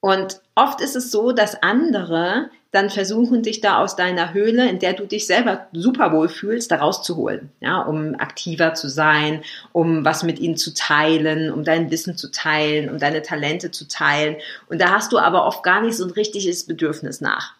Und 0.04 0.42
oft 0.54 0.82
ist 0.82 0.96
es 0.96 1.11
so, 1.11 1.32
dass 1.32 1.62
andere 1.62 2.50
dann 2.73 2.90
versuchen, 2.90 3.42
dich 3.42 3.62
da 3.62 3.78
aus 3.78 3.96
deiner 3.96 4.34
Höhle, 4.34 4.68
in 4.68 4.78
der 4.78 4.92
du 4.92 5.06
dich 5.06 5.26
selber 5.26 5.66
super 5.73 6.12
wohl 6.12 6.28
fühlst, 6.28 6.70
da 6.70 6.76
rauszuholen, 6.76 7.49
ja, 7.61 7.80
um 7.80 8.14
aktiver 8.16 8.75
zu 8.75 8.90
sein, 8.90 9.42
um 9.73 10.04
was 10.04 10.23
mit 10.23 10.38
ihnen 10.40 10.58
zu 10.58 10.75
teilen, 10.75 11.50
um 11.50 11.64
dein 11.64 11.90
Wissen 11.90 12.18
zu 12.18 12.30
teilen, 12.30 12.90
um 12.90 12.99
deine 12.99 13.23
Talente 13.23 13.70
zu 13.70 13.88
teilen. 13.88 14.37
Und 14.68 14.78
da 14.82 14.90
hast 14.90 15.11
du 15.11 15.18
aber 15.18 15.46
oft 15.46 15.62
gar 15.62 15.80
nicht 15.80 15.96
so 15.96 16.04
ein 16.04 16.11
richtiges 16.11 16.66
Bedürfnis 16.66 17.23
nach. 17.23 17.54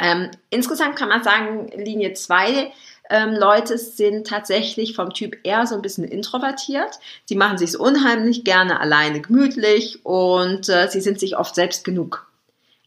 Ähm, 0.00 0.28
insgesamt 0.48 0.96
kann 0.96 1.08
man 1.08 1.22
sagen, 1.22 1.70
Linie 1.76 2.14
2 2.14 2.72
ähm, 3.10 3.34
Leute 3.34 3.76
sind 3.76 4.26
tatsächlich 4.26 4.94
vom 4.94 5.12
Typ 5.12 5.36
eher 5.42 5.66
so 5.66 5.74
ein 5.74 5.82
bisschen 5.82 6.04
introvertiert. 6.04 6.98
Sie 7.24 7.34
machen 7.34 7.58
sich 7.58 7.78
unheimlich 7.78 8.44
gerne 8.44 8.80
alleine 8.80 9.20
gemütlich 9.20 10.04
und 10.06 10.68
äh, 10.68 10.88
sie 10.88 11.00
sind 11.00 11.20
sich 11.20 11.36
oft 11.36 11.54
selbst 11.54 11.84
genug. 11.84 12.30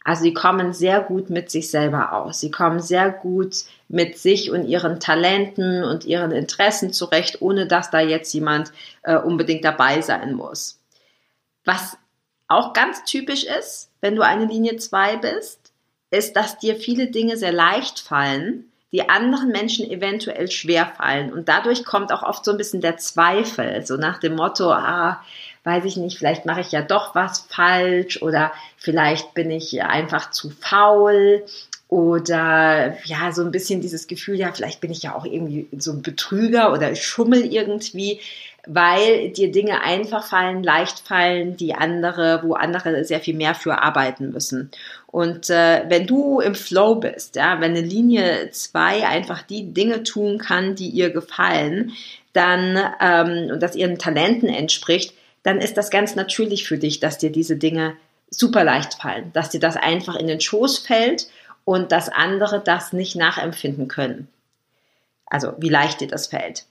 Also 0.02 0.22
sie 0.22 0.34
kommen 0.34 0.72
sehr 0.72 1.00
gut 1.00 1.30
mit 1.30 1.50
sich 1.50 1.70
selber 1.70 2.12
aus. 2.12 2.40
Sie 2.40 2.50
kommen 2.50 2.80
sehr 2.80 3.10
gut 3.10 3.54
mit 3.88 4.18
sich 4.18 4.50
und 4.50 4.66
ihren 4.66 5.00
Talenten 5.00 5.84
und 5.84 6.04
ihren 6.04 6.30
Interessen 6.30 6.92
zurecht, 6.92 7.40
ohne 7.40 7.66
dass 7.66 7.90
da 7.90 8.00
jetzt 8.00 8.32
jemand 8.34 8.72
äh, 9.02 9.16
unbedingt 9.16 9.64
dabei 9.64 10.02
sein 10.02 10.34
muss. 10.34 10.78
Was 11.64 11.96
auch 12.48 12.72
ganz 12.72 13.04
typisch 13.04 13.44
ist, 13.44 13.90
wenn 14.00 14.16
du 14.16 14.22
eine 14.22 14.44
Linie 14.44 14.76
2 14.76 15.16
bist, 15.16 15.72
ist, 16.10 16.34
dass 16.36 16.58
dir 16.58 16.76
viele 16.76 17.08
Dinge 17.08 17.36
sehr 17.36 17.52
leicht 17.52 18.00
fallen, 18.00 18.70
die 18.94 19.08
anderen 19.08 19.48
Menschen 19.48 19.90
eventuell 19.90 20.48
schwer 20.48 20.86
fallen. 20.86 21.32
Und 21.32 21.48
dadurch 21.48 21.84
kommt 21.84 22.12
auch 22.12 22.22
oft 22.22 22.44
so 22.44 22.52
ein 22.52 22.56
bisschen 22.56 22.80
der 22.80 22.96
Zweifel, 22.96 23.84
so 23.84 23.96
nach 23.96 24.20
dem 24.20 24.36
Motto, 24.36 24.70
ah, 24.70 25.20
weiß 25.64 25.84
ich 25.84 25.96
nicht, 25.96 26.16
vielleicht 26.16 26.46
mache 26.46 26.60
ich 26.60 26.70
ja 26.70 26.80
doch 26.80 27.16
was 27.16 27.40
falsch 27.40 28.22
oder 28.22 28.52
vielleicht 28.76 29.34
bin 29.34 29.50
ich 29.50 29.82
einfach 29.82 30.30
zu 30.30 30.50
faul 30.50 31.44
oder 31.88 32.96
ja, 33.04 33.32
so 33.32 33.42
ein 33.42 33.50
bisschen 33.50 33.80
dieses 33.80 34.06
Gefühl, 34.06 34.36
ja, 34.36 34.52
vielleicht 34.52 34.80
bin 34.80 34.92
ich 34.92 35.02
ja 35.02 35.16
auch 35.16 35.24
irgendwie 35.24 35.66
so 35.76 35.90
ein 35.90 36.02
Betrüger 36.02 36.72
oder 36.72 36.92
ich 36.92 37.04
schummel 37.04 37.52
irgendwie, 37.52 38.20
weil 38.66 39.30
dir 39.30 39.50
Dinge 39.50 39.82
einfach 39.82 40.26
fallen, 40.26 40.62
leicht 40.62 41.00
fallen, 41.00 41.56
die 41.56 41.74
andere, 41.74 42.40
wo 42.42 42.54
andere 42.54 43.04
sehr 43.04 43.20
viel 43.20 43.34
mehr 43.34 43.54
für 43.54 43.78
arbeiten 43.82 44.30
müssen. 44.30 44.70
Und 45.06 45.50
äh, 45.50 45.84
wenn 45.88 46.06
du 46.06 46.40
im 46.40 46.54
Flow 46.54 46.96
bist, 46.96 47.36
ja, 47.36 47.60
wenn 47.60 47.72
eine 47.76 47.82
Linie 47.86 48.50
2 48.50 49.06
einfach 49.06 49.42
die 49.42 49.72
Dinge 49.72 50.02
tun 50.02 50.38
kann, 50.38 50.74
die 50.74 50.88
ihr 50.88 51.10
gefallen, 51.10 51.92
dann 52.32 52.78
ähm, 53.00 53.50
und 53.52 53.62
das 53.62 53.76
ihren 53.76 53.98
Talenten 53.98 54.48
entspricht, 54.48 55.14
dann 55.42 55.60
ist 55.60 55.76
das 55.76 55.90
ganz 55.90 56.16
natürlich 56.16 56.66
für 56.66 56.78
dich, 56.78 57.00
dass 57.00 57.18
dir 57.18 57.30
diese 57.30 57.56
Dinge 57.56 57.96
super 58.30 58.64
leicht 58.64 58.94
fallen, 58.94 59.30
dass 59.32 59.50
dir 59.50 59.60
das 59.60 59.76
einfach 59.76 60.16
in 60.16 60.26
den 60.26 60.40
Schoß 60.40 60.78
fällt 60.78 61.28
und 61.64 61.92
dass 61.92 62.08
andere 62.08 62.60
das 62.60 62.92
nicht 62.92 63.14
nachempfinden 63.14 63.88
können. 63.88 64.28
Also 65.26 65.52
wie 65.58 65.68
leicht 65.68 66.00
dir 66.00 66.08
das 66.08 66.26
fällt. 66.26 66.64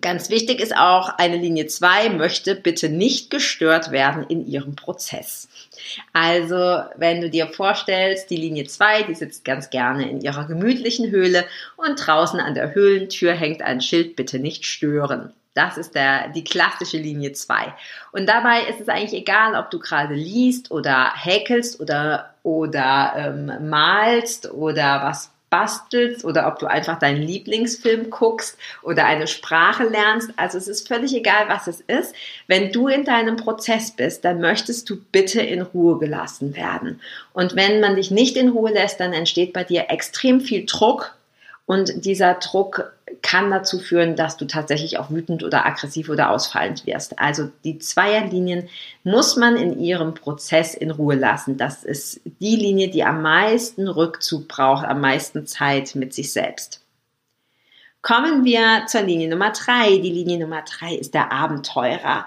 Ganz 0.00 0.30
wichtig 0.30 0.60
ist 0.60 0.76
auch, 0.76 1.18
eine 1.18 1.36
Linie 1.36 1.66
2 1.66 2.10
möchte 2.10 2.54
bitte 2.54 2.88
nicht 2.88 3.30
gestört 3.30 3.90
werden 3.90 4.24
in 4.28 4.46
ihrem 4.46 4.76
Prozess. 4.76 5.48
Also, 6.12 6.82
wenn 6.96 7.20
du 7.20 7.30
dir 7.30 7.48
vorstellst, 7.48 8.30
die 8.30 8.36
Linie 8.36 8.64
2, 8.64 9.04
die 9.04 9.14
sitzt 9.14 9.44
ganz 9.44 9.70
gerne 9.70 10.08
in 10.08 10.20
ihrer 10.20 10.46
gemütlichen 10.46 11.10
Höhle 11.10 11.44
und 11.76 11.96
draußen 11.96 12.40
an 12.40 12.54
der 12.54 12.74
Höhlentür 12.74 13.34
hängt 13.34 13.62
ein 13.62 13.80
Schild, 13.80 14.16
bitte 14.16 14.38
nicht 14.38 14.64
stören. 14.64 15.32
Das 15.54 15.78
ist 15.78 15.94
der, 15.94 16.28
die 16.28 16.42
klassische 16.42 16.98
Linie 16.98 17.32
2. 17.32 17.72
Und 18.10 18.28
dabei 18.28 18.62
ist 18.62 18.80
es 18.80 18.88
eigentlich 18.88 19.20
egal, 19.20 19.54
ob 19.54 19.70
du 19.70 19.78
gerade 19.78 20.14
liest 20.14 20.72
oder 20.72 21.12
häkelst 21.14 21.80
oder, 21.80 22.34
oder 22.42 23.12
ähm, 23.16 23.68
malst 23.68 24.50
oder 24.50 25.04
was 25.04 25.30
bastelst 25.54 26.24
oder 26.24 26.48
ob 26.48 26.58
du 26.58 26.66
einfach 26.66 26.98
deinen 26.98 27.22
Lieblingsfilm 27.22 28.10
guckst 28.10 28.58
oder 28.82 29.04
eine 29.04 29.28
Sprache 29.28 29.84
lernst. 29.84 30.30
Also 30.34 30.58
es 30.58 30.66
ist 30.66 30.88
völlig 30.88 31.14
egal, 31.14 31.44
was 31.46 31.68
es 31.68 31.80
ist. 31.80 32.12
Wenn 32.48 32.72
du 32.72 32.88
in 32.88 33.04
deinem 33.04 33.36
Prozess 33.36 33.92
bist, 33.92 34.24
dann 34.24 34.40
möchtest 34.40 34.90
du 34.90 34.96
bitte 35.12 35.40
in 35.40 35.62
Ruhe 35.62 36.00
gelassen 36.00 36.56
werden. 36.56 37.00
Und 37.34 37.54
wenn 37.54 37.78
man 37.78 37.94
dich 37.94 38.10
nicht 38.10 38.36
in 38.36 38.48
Ruhe 38.48 38.72
lässt, 38.72 38.98
dann 38.98 39.12
entsteht 39.12 39.52
bei 39.52 39.62
dir 39.62 39.84
extrem 39.90 40.40
viel 40.40 40.66
Druck 40.66 41.14
und 41.66 42.04
dieser 42.04 42.34
Druck 42.34 42.92
kann 43.22 43.50
dazu 43.50 43.78
führen, 43.78 44.16
dass 44.16 44.36
du 44.36 44.44
tatsächlich 44.44 44.98
auch 44.98 45.10
wütend 45.10 45.42
oder 45.42 45.64
aggressiv 45.64 46.10
oder 46.10 46.30
ausfallend 46.30 46.86
wirst. 46.86 47.18
Also 47.18 47.50
die 47.64 47.78
Zweierlinien 47.78 48.68
muss 49.02 49.36
man 49.36 49.56
in 49.56 49.78
ihrem 49.78 50.12
Prozess 50.12 50.74
in 50.74 50.90
Ruhe 50.90 51.14
lassen. 51.14 51.56
Das 51.56 51.84
ist 51.84 52.20
die 52.24 52.56
Linie, 52.56 52.90
die 52.90 53.02
am 53.02 53.22
meisten 53.22 53.88
Rückzug 53.88 54.46
braucht, 54.48 54.84
am 54.84 55.00
meisten 55.00 55.46
Zeit 55.46 55.94
mit 55.94 56.12
sich 56.12 56.32
selbst. 56.32 56.82
Kommen 58.02 58.44
wir 58.44 58.84
zur 58.86 59.00
Linie 59.00 59.30
Nummer 59.30 59.52
drei. 59.52 59.96
Die 59.96 60.10
Linie 60.10 60.38
Nummer 60.38 60.62
drei 60.62 60.94
ist 60.94 61.14
der 61.14 61.32
Abenteurer. 61.32 62.26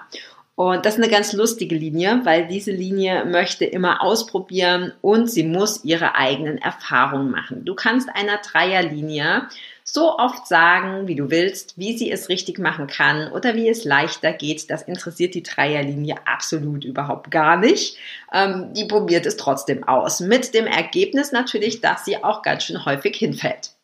Und 0.58 0.84
das 0.84 0.94
ist 0.94 1.00
eine 1.04 1.12
ganz 1.12 1.34
lustige 1.34 1.76
Linie, 1.76 2.22
weil 2.24 2.48
diese 2.48 2.72
Linie 2.72 3.24
möchte 3.24 3.64
immer 3.64 4.02
ausprobieren 4.02 4.92
und 5.02 5.30
sie 5.30 5.44
muss 5.44 5.84
ihre 5.84 6.16
eigenen 6.16 6.58
Erfahrungen 6.58 7.30
machen. 7.30 7.64
Du 7.64 7.76
kannst 7.76 8.08
einer 8.12 8.38
Dreierlinie 8.38 9.46
so 9.84 10.18
oft 10.18 10.48
sagen, 10.48 11.06
wie 11.06 11.14
du 11.14 11.30
willst, 11.30 11.78
wie 11.78 11.96
sie 11.96 12.10
es 12.10 12.28
richtig 12.28 12.58
machen 12.58 12.88
kann 12.88 13.30
oder 13.30 13.54
wie 13.54 13.68
es 13.68 13.84
leichter 13.84 14.32
geht. 14.32 14.68
Das 14.68 14.82
interessiert 14.82 15.36
die 15.36 15.44
Dreierlinie 15.44 16.16
absolut 16.26 16.84
überhaupt 16.84 17.30
gar 17.30 17.56
nicht. 17.56 17.96
Ähm, 18.32 18.74
die 18.74 18.86
probiert 18.86 19.26
es 19.26 19.36
trotzdem 19.36 19.86
aus. 19.86 20.18
Mit 20.18 20.54
dem 20.54 20.66
Ergebnis 20.66 21.30
natürlich, 21.30 21.82
dass 21.82 22.04
sie 22.04 22.24
auch 22.24 22.42
ganz 22.42 22.64
schön 22.64 22.84
häufig 22.84 23.16
hinfällt. 23.16 23.77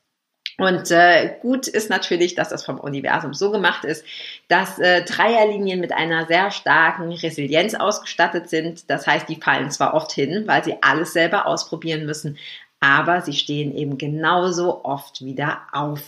Und 0.57 0.91
äh, 0.93 1.37
gut 1.43 1.67
ist 1.67 1.91
natürlich, 1.91 2.37
dass 2.37 2.49
das 2.49 2.65
vom 2.65 2.79
Universum 2.79 3.35
so 3.35 3.51
gemacht 3.51 3.85
ist, 3.85 4.05
dass 4.47 4.79
äh, 4.79 5.03
Dreierlinien 5.05 5.81
mit 5.81 5.93
einer 5.93 6.27
sehr 6.27 6.53
starken 6.53 7.11
Resilienz 7.11 7.75
ausgestattet 7.75 8.49
sind. 8.49 8.89
Das 8.89 9.07
heißt, 9.07 9.29
die 9.29 9.41
fallen 9.41 9.71
zwar 9.73 9.95
oft 9.95 10.13
hin, 10.13 10.45
weil 10.47 10.63
sie 10.63 10.77
alles 10.81 11.13
selber 11.13 11.47
ausprobieren 11.47 12.07
müssen, 12.07 12.39
aber 12.79 13.21
sie 13.23 13.33
stehen 13.33 13.77
eben 13.77 13.99
genauso 13.99 14.85
oft 14.85 15.25
wieder 15.25 15.63
auf. 15.73 16.03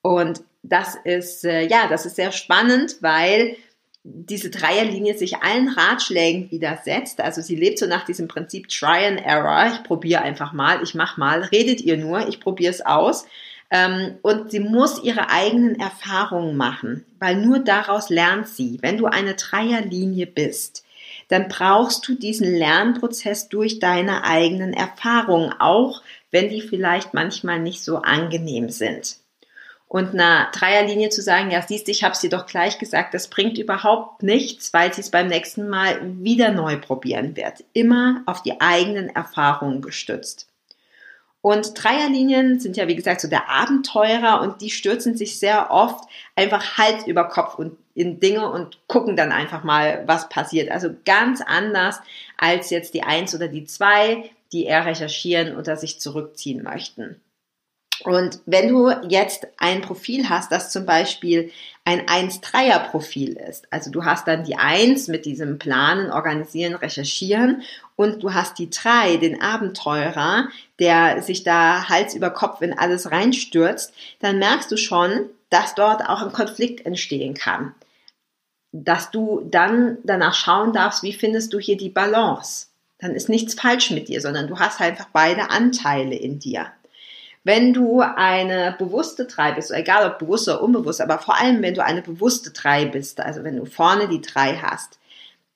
Und 0.00 0.40
das 0.62 0.96
ist 1.04 1.44
äh, 1.44 1.66
ja, 1.66 1.88
das 1.88 2.06
ist 2.06 2.16
sehr 2.16 2.32
spannend, 2.32 2.96
weil 3.00 3.56
diese 4.04 4.48
Dreierlinie 4.48 5.18
sich 5.18 5.42
allen 5.42 5.68
Ratschlägen 5.68 6.50
widersetzt. 6.50 7.20
Also 7.20 7.42
sie 7.42 7.56
lebt 7.56 7.78
so 7.78 7.86
nach 7.86 8.04
diesem 8.04 8.28
Prinzip 8.28 8.68
Try 8.68 9.06
and 9.06 9.20
Error. 9.20 9.72
Ich 9.74 9.82
probiere 9.82 10.22
einfach 10.22 10.52
mal, 10.52 10.82
ich 10.82 10.94
mach 10.94 11.18
mal, 11.18 11.42
redet 11.42 11.82
ihr 11.82 11.98
nur, 11.98 12.26
ich 12.28 12.40
probiere 12.40 12.70
es 12.70 12.84
aus. 12.84 13.26
Ähm, 13.70 14.18
und 14.22 14.50
sie 14.50 14.60
muss 14.60 15.02
ihre 15.02 15.30
eigenen 15.30 15.78
Erfahrungen 15.78 16.56
machen, 16.56 17.04
weil 17.18 17.36
nur 17.36 17.58
daraus 17.58 18.08
lernt 18.08 18.48
sie. 18.48 18.78
Wenn 18.80 18.96
du 18.96 19.06
eine 19.06 19.34
Dreierlinie 19.34 20.26
bist, 20.26 20.84
dann 21.28 21.48
brauchst 21.48 22.08
du 22.08 22.14
diesen 22.14 22.54
Lernprozess 22.54 23.48
durch 23.48 23.78
deine 23.78 24.24
eigenen 24.24 24.72
Erfahrungen, 24.72 25.52
auch 25.58 26.02
wenn 26.30 26.48
die 26.48 26.62
vielleicht 26.62 27.12
manchmal 27.12 27.60
nicht 27.60 27.84
so 27.84 27.98
angenehm 27.98 28.70
sind. 28.70 29.18
Und 29.88 30.12
einer 30.12 30.50
Dreierlinie 30.52 31.08
zu 31.08 31.22
sagen, 31.22 31.50
ja, 31.50 31.62
siehst 31.62 31.88
ich 31.88 32.04
habe 32.04 32.12
es 32.12 32.20
dir 32.20 32.28
doch 32.28 32.44
gleich 32.44 32.78
gesagt, 32.78 33.14
das 33.14 33.28
bringt 33.28 33.56
überhaupt 33.56 34.22
nichts, 34.22 34.74
weil 34.74 34.92
sie 34.92 35.00
es 35.00 35.10
beim 35.10 35.28
nächsten 35.28 35.68
Mal 35.68 35.98
wieder 36.22 36.52
neu 36.52 36.76
probieren 36.76 37.36
wird. 37.36 37.64
Immer 37.72 38.22
auf 38.26 38.42
die 38.42 38.60
eigenen 38.60 39.08
Erfahrungen 39.08 39.80
gestützt. 39.80 40.47
Und 41.40 41.82
Dreierlinien 41.82 42.58
sind 42.58 42.76
ja, 42.76 42.88
wie 42.88 42.96
gesagt, 42.96 43.20
so 43.20 43.28
der 43.28 43.48
Abenteurer 43.48 44.40
und 44.40 44.60
die 44.60 44.70
stürzen 44.70 45.16
sich 45.16 45.38
sehr 45.38 45.70
oft 45.70 46.08
einfach 46.34 46.78
Hals 46.78 47.06
über 47.06 47.24
Kopf 47.24 47.54
und 47.54 47.76
in 47.94 48.20
Dinge 48.20 48.50
und 48.50 48.78
gucken 48.88 49.16
dann 49.16 49.32
einfach 49.32 49.64
mal, 49.64 50.02
was 50.06 50.28
passiert. 50.28 50.70
Also 50.70 50.90
ganz 51.04 51.40
anders 51.40 52.00
als 52.36 52.70
jetzt 52.70 52.94
die 52.94 53.02
Eins 53.02 53.34
oder 53.34 53.48
die 53.48 53.64
Zwei, 53.64 54.30
die 54.52 54.64
eher 54.64 54.86
recherchieren 54.86 55.56
oder 55.56 55.76
sich 55.76 56.00
zurückziehen 56.00 56.62
möchten. 56.62 57.20
Und 58.04 58.40
wenn 58.46 58.68
du 58.68 58.90
jetzt 59.08 59.48
ein 59.56 59.80
Profil 59.80 60.28
hast, 60.28 60.52
das 60.52 60.70
zum 60.70 60.86
Beispiel 60.86 61.50
ein 61.84 62.06
1-3er-Profil 62.06 63.36
ist, 63.36 63.66
also 63.72 63.90
du 63.90 64.04
hast 64.04 64.28
dann 64.28 64.44
die 64.44 64.56
1 64.56 65.08
mit 65.08 65.24
diesem 65.24 65.58
Planen, 65.58 66.12
Organisieren, 66.12 66.74
Recherchieren 66.74 67.62
und 67.96 68.22
du 68.22 68.34
hast 68.34 68.58
die 68.58 68.70
3, 68.70 69.16
den 69.16 69.40
Abenteurer, 69.40 70.48
der 70.78 71.22
sich 71.22 71.42
da 71.42 71.88
Hals 71.88 72.14
über 72.14 72.30
Kopf 72.30 72.62
in 72.62 72.78
alles 72.78 73.10
reinstürzt, 73.10 73.92
dann 74.20 74.38
merkst 74.38 74.70
du 74.70 74.76
schon, 74.76 75.30
dass 75.50 75.74
dort 75.74 76.08
auch 76.08 76.22
ein 76.22 76.32
Konflikt 76.32 76.86
entstehen 76.86 77.34
kann. 77.34 77.74
Dass 78.70 79.10
du 79.10 79.42
dann 79.50 79.98
danach 80.04 80.34
schauen 80.34 80.72
darfst, 80.72 81.02
wie 81.02 81.14
findest 81.14 81.52
du 81.52 81.58
hier 81.58 81.76
die 81.76 81.88
Balance. 81.88 82.66
Dann 82.98 83.14
ist 83.14 83.28
nichts 83.28 83.54
falsch 83.54 83.90
mit 83.90 84.08
dir, 84.08 84.20
sondern 84.20 84.46
du 84.46 84.58
hast 84.58 84.80
einfach 84.80 85.06
beide 85.12 85.50
Anteile 85.50 86.16
in 86.16 86.38
dir. 86.38 86.66
Wenn 87.48 87.72
du 87.72 88.02
eine 88.02 88.76
bewusste 88.78 89.24
3 89.24 89.52
bist, 89.52 89.70
egal 89.70 90.06
ob 90.06 90.18
bewusst 90.18 90.48
oder 90.48 90.62
unbewusst, 90.62 91.00
aber 91.00 91.18
vor 91.18 91.40
allem 91.40 91.62
wenn 91.62 91.72
du 91.72 91.82
eine 91.82 92.02
bewusste 92.02 92.50
3 92.50 92.84
bist, 92.84 93.20
also 93.20 93.42
wenn 93.42 93.56
du 93.56 93.64
vorne 93.64 94.06
die 94.06 94.20
3 94.20 94.56
hast, 94.56 94.98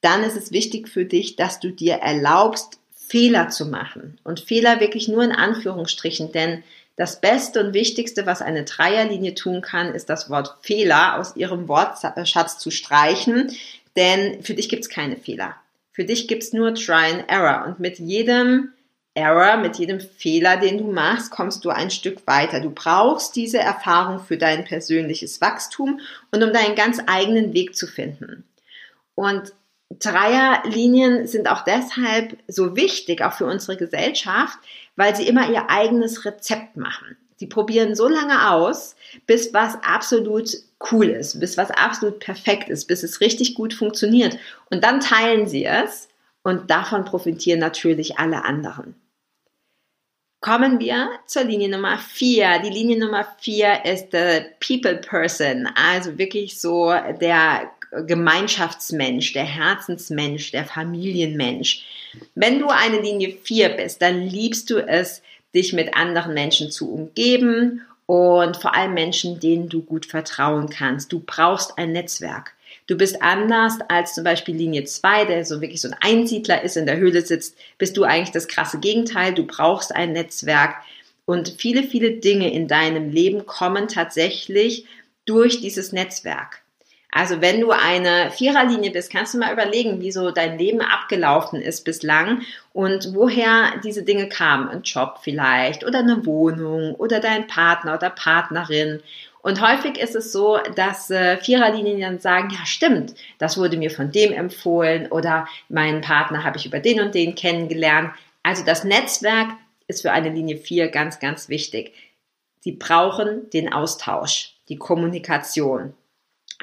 dann 0.00 0.22
ist 0.22 0.35
es 0.35 0.52
wichtig 0.52 0.88
für 0.88 1.05
dich, 1.05 1.37
dass 1.37 1.61
du 1.61 1.68
dir 1.68 1.96
erlaubst, 1.96 2.78
Fehler 2.96 3.50
zu 3.50 3.66
machen. 3.66 4.18
Und 4.24 4.40
Fehler 4.40 4.81
wirklich 4.81 5.07
nur 5.07 5.22
in 5.22 5.33
Anführungsstrichen, 5.33 6.33
denn 6.33 6.62
das 6.96 7.20
Beste 7.20 7.62
und 7.62 7.74
Wichtigste, 7.74 8.24
was 8.24 8.40
eine 8.40 8.64
Dreierlinie 8.64 9.35
tun 9.35 9.61
kann, 9.61 9.94
ist 9.94 10.09
das 10.09 10.31
Wort 10.31 10.57
Fehler 10.62 11.18
aus 11.18 11.37
ihrem 11.37 11.68
Wortschatz 11.68 12.57
zu 12.57 12.70
streichen, 12.70 13.55
denn 13.96 14.42
für 14.42 14.55
dich 14.55 14.70
gibt 14.70 14.85
es 14.85 14.88
keine 14.88 15.16
Fehler. 15.18 15.57
Für 15.90 16.07
dich 16.07 16.26
gibt 16.26 16.42
es 16.42 16.55
nur 16.55 16.74
Try 16.74 17.12
and 17.12 17.24
Error. 17.28 17.66
Und 17.66 17.81
mit 17.81 17.98
jedem 17.98 18.72
Error, 19.14 19.59
mit 19.59 19.77
jedem 19.77 20.01
Fehler, 20.01 20.57
den 20.57 20.79
du 20.79 20.90
machst, 20.90 21.31
kommst 21.31 21.64
du 21.64 21.70
ein 21.70 21.90
Stück 21.90 22.27
weiter. 22.27 22.61
Du 22.61 22.70
brauchst 22.70 23.37
diese 23.37 23.59
Erfahrung 23.59 24.20
für 24.20 24.38
dein 24.38 24.64
persönliches 24.64 25.40
Wachstum 25.40 26.01
und 26.31 26.42
um 26.42 26.53
deinen 26.53 26.75
ganz 26.75 26.98
eigenen 27.07 27.53
Weg 27.53 27.77
zu 27.77 27.87
finden. 27.87 28.44
Und 29.14 29.53
Dreierlinien 29.98 31.27
sind 31.27 31.48
auch 31.48 31.62
deshalb 31.64 32.38
so 32.48 32.75
wichtig, 32.75 33.22
auch 33.22 33.35
für 33.35 33.44
unsere 33.44 33.77
Gesellschaft, 33.77 34.59
weil 34.96 35.14
sie 35.14 35.29
immer 35.29 35.51
ihr 35.51 35.68
eigenes 35.68 36.25
Rezept 36.25 36.79
machen. 36.79 37.16
Sie 37.37 37.46
probieren 37.46 37.94
so 37.94 38.09
lange 38.09 38.51
aus, 38.51 38.96
bis 39.27 39.53
was 39.53 39.75
absolut 39.83 40.51
cool 40.90 41.09
ist, 41.09 41.38
bis 41.40 41.59
was 41.59 41.70
absolut 41.70 42.20
perfekt 42.20 42.70
ist, 42.70 42.87
bis 42.87 43.03
es 43.03 43.20
richtig 43.20 43.55
gut 43.55 43.75
funktioniert. 43.75 44.38
Und 44.70 44.85
dann 44.85 45.01
teilen 45.01 45.46
sie 45.46 45.64
es 45.66 46.09
und 46.42 46.70
davon 46.70 47.05
profitieren 47.05 47.61
natürlich 47.61 48.18
alle 48.18 48.44
anderen. 48.44 48.94
Kommen 50.42 50.81
wir 50.81 51.09
zur 51.26 51.44
Linie 51.44 51.68
Nummer 51.68 51.98
vier. 51.98 52.59
Die 52.64 52.68
Linie 52.68 52.98
Nummer 52.98 53.24
vier 53.38 53.85
ist 53.85 54.11
der 54.12 54.46
People 54.59 54.96
Person, 54.96 55.68
also 55.76 56.18
wirklich 56.18 56.61
so 56.61 56.92
der 57.20 57.70
Gemeinschaftsmensch, 57.92 59.35
der 59.35 59.44
Herzensmensch, 59.44 60.50
der 60.50 60.64
Familienmensch. 60.64 61.85
Wenn 62.35 62.59
du 62.59 62.70
eine 62.70 63.00
Linie 63.00 63.37
4 63.40 63.68
bist, 63.68 64.02
dann 64.02 64.20
liebst 64.20 64.68
du 64.68 64.78
es, 64.78 65.22
dich 65.55 65.72
mit 65.74 65.94
anderen 65.94 66.35
Menschen 66.35 66.72
zu 66.72 66.92
umgeben 66.92 67.83
und 68.07 68.57
vor 68.57 68.74
allem 68.74 68.94
Menschen, 68.94 69.38
denen 69.38 69.68
du 69.68 69.81
gut 69.81 70.07
vertrauen 70.07 70.68
kannst. 70.68 71.12
Du 71.12 71.22
brauchst 71.24 71.78
ein 71.78 71.92
Netzwerk. 71.92 72.55
Du 72.92 72.98
bist 72.98 73.22
anders 73.22 73.78
als 73.88 74.12
zum 74.12 74.22
Beispiel 74.22 74.55
Linie 74.55 74.85
2, 74.85 75.24
der 75.24 75.46
so 75.46 75.62
wirklich 75.62 75.81
so 75.81 75.88
ein 75.88 75.96
Einsiedler 76.02 76.62
ist, 76.62 76.76
in 76.76 76.85
der 76.85 76.98
Höhle 76.98 77.24
sitzt, 77.24 77.57
bist 77.78 77.96
du 77.96 78.05
eigentlich 78.05 78.33
das 78.33 78.48
krasse 78.48 78.81
Gegenteil. 78.81 79.33
Du 79.33 79.46
brauchst 79.46 79.96
ein 79.96 80.12
Netzwerk 80.12 80.74
und 81.24 81.55
viele, 81.57 81.85
viele 81.85 82.11
Dinge 82.11 82.52
in 82.52 82.68
deinem 82.68 83.11
Leben 83.11 83.46
kommen 83.46 83.88
tatsächlich 83.88 84.85
durch 85.24 85.62
dieses 85.62 85.92
Netzwerk. 85.92 86.61
Also 87.11 87.40
wenn 87.40 87.62
du 87.62 87.70
eine 87.70 88.31
Viererlinie 88.31 88.90
bist, 88.90 89.11
kannst 89.11 89.33
du 89.33 89.38
mal 89.38 89.55
überlegen, 89.55 90.02
wie 90.02 90.12
so 90.12 90.31
dein 90.31 90.59
Leben 90.59 90.83
abgelaufen 90.83 91.62
ist 91.62 91.87
bislang 91.87 92.42
und 92.74 93.14
woher 93.14 93.72
diese 93.83 94.02
Dinge 94.02 94.28
kamen. 94.28 94.68
Ein 94.68 94.83
Job 94.83 95.20
vielleicht 95.22 95.83
oder 95.83 96.00
eine 96.00 96.26
Wohnung 96.26 96.94
oder 96.94 97.20
dein 97.20 97.46
Partner 97.46 97.94
oder 97.94 98.11
Partnerin. 98.11 99.02
Und 99.42 99.61
häufig 99.61 99.98
ist 99.98 100.14
es 100.14 100.31
so, 100.31 100.59
dass 100.76 101.11
äh, 101.11 101.37
Viererlinien 101.37 102.00
dann 102.00 102.20
sagen, 102.20 102.50
ja 102.50 102.64
stimmt, 102.64 103.14
das 103.38 103.59
wurde 103.59 103.76
mir 103.76 103.90
von 103.90 104.12
dem 104.12 104.33
empfohlen 104.33 105.11
oder 105.11 105.48
meinen 105.68 106.00
Partner 106.00 106.44
habe 106.44 106.59
ich 106.59 106.66
über 106.66 106.78
den 106.78 107.00
und 107.00 107.14
den 107.14 107.35
kennengelernt. 107.35 108.12
Also 108.44 108.64
das 108.64 108.85
Netzwerk 108.85 109.48
ist 109.88 110.02
für 110.02 110.12
eine 110.12 110.31
Linie 110.31 110.57
4 110.57 110.88
ganz, 110.88 111.18
ganz 111.18 111.48
wichtig. 111.48 111.92
Sie 112.61 112.72
brauchen 112.72 113.50
den 113.50 113.72
Austausch, 113.72 114.55
die 114.68 114.76
Kommunikation. 114.76 115.94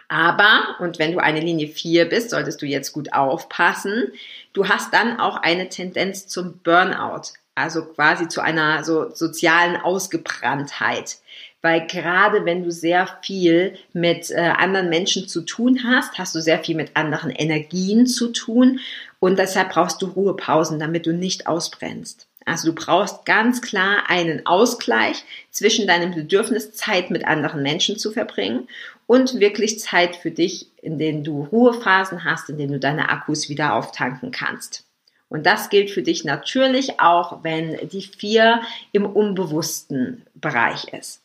Aber, 0.08 0.78
und 0.80 0.98
wenn 0.98 1.12
du 1.12 1.20
eine 1.20 1.42
Linie 1.42 1.68
4 1.68 2.08
bist, 2.08 2.30
solltest 2.30 2.62
du 2.62 2.66
jetzt 2.66 2.94
gut 2.94 3.12
aufpassen, 3.12 4.14
du 4.54 4.70
hast 4.70 4.94
dann 4.94 5.20
auch 5.20 5.36
eine 5.36 5.68
Tendenz 5.68 6.28
zum 6.28 6.60
Burnout, 6.60 7.34
also 7.56 7.84
quasi 7.86 8.30
zu 8.30 8.40
einer 8.42 8.86
so 8.86 9.14
sozialen 9.14 9.76
Ausgebranntheit. 9.76 11.18
Weil 11.62 11.88
gerade 11.88 12.46
wenn 12.46 12.64
du 12.64 12.72
sehr 12.72 13.08
viel 13.22 13.76
mit 13.92 14.32
äh, 14.32 14.40
anderen 14.40 14.90
Menschen 14.90 15.28
zu 15.28 15.42
tun 15.42 15.82
hast, 15.84 16.18
hast 16.18 16.34
du 16.34 16.42
sehr 16.42 16.60
viel 16.60 16.76
mit 16.76 16.96
anderen 16.96 17.32
Energien 17.32 18.08
zu 18.08 18.30
tun 18.30 18.80
und 19.20 19.38
deshalb 19.38 19.72
brauchst 19.72 20.02
du 20.02 20.08
Ruhepausen, 20.08 20.80
damit 20.80 21.06
du 21.06 21.14
nicht 21.14 21.48
ausbrennst. 21.48 22.28
Also 22.46 22.70
du 22.70 22.76
brauchst 22.76 23.26
ganz 23.26 23.62
klar 23.62 24.10
einen 24.10 24.46
Ausgleich 24.46 25.24
zwischen 25.52 25.86
deinem 25.86 26.16
Bedürfnis, 26.16 26.72
Zeit 26.72 27.12
mit 27.12 27.26
anderen 27.26 27.62
Menschen 27.62 27.98
zu 27.98 28.12
verbringen 28.12 28.68
und 29.06 29.40
wirklich 29.40 29.80
Zeit 29.80 30.16
für 30.16 30.32
dich, 30.32 30.68
in 30.82 30.98
denen 30.98 31.24
du 31.24 31.44
Ruhephasen 31.44 32.24
hast, 32.24 32.50
in 32.50 32.58
denen 32.58 32.74
du 32.74 32.80
deine 32.80 33.10
Akkus 33.10 33.50
wieder 33.50 33.76
auftanken 33.76 34.32
kannst. 34.32 34.86
Und 35.28 35.46
das 35.46 35.70
gilt 35.70 35.92
für 35.92 36.02
dich 36.02 36.24
natürlich 36.24 37.00
auch, 37.00 37.44
wenn 37.44 37.78
die 37.90 38.02
vier 38.02 38.62
im 38.94 39.06
unbewussten 39.06 40.26
Bereich 40.34 40.86
ist. 40.94 41.22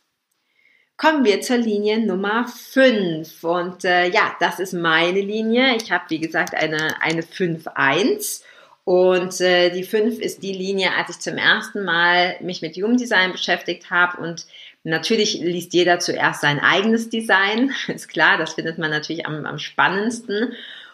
Kommen 0.96 1.24
wir 1.24 1.40
zur 1.40 1.56
Linie 1.56 1.98
Nummer 1.98 2.46
5. 2.46 3.42
Und 3.42 3.84
äh, 3.84 4.08
ja, 4.10 4.36
das 4.38 4.60
ist 4.60 4.74
meine 4.74 5.20
Linie. 5.20 5.74
Ich 5.76 5.90
habe, 5.90 6.04
wie 6.08 6.20
gesagt, 6.20 6.54
eine, 6.54 7.00
eine 7.02 7.22
5-1. 7.22 8.42
Und 8.84 9.40
äh, 9.40 9.70
die 9.70 9.82
5 9.82 10.20
ist 10.20 10.42
die 10.42 10.52
Linie, 10.52 10.94
als 10.94 11.10
ich 11.10 11.18
zum 11.18 11.36
ersten 11.36 11.84
Mal 11.84 12.36
mich 12.40 12.62
mit 12.62 12.76
Human 12.76 12.96
Design 12.96 13.32
beschäftigt 13.32 13.90
habe. 13.90 14.22
Und 14.22 14.46
natürlich 14.84 15.34
liest 15.40 15.72
jeder 15.72 15.98
zuerst 15.98 16.42
sein 16.42 16.60
eigenes 16.60 17.08
Design. 17.08 17.74
Ist 17.88 18.08
klar, 18.08 18.38
das 18.38 18.52
findet 18.52 18.78
man 18.78 18.90
natürlich 18.90 19.26
am, 19.26 19.46
am 19.46 19.58
spannendsten. 19.58 20.52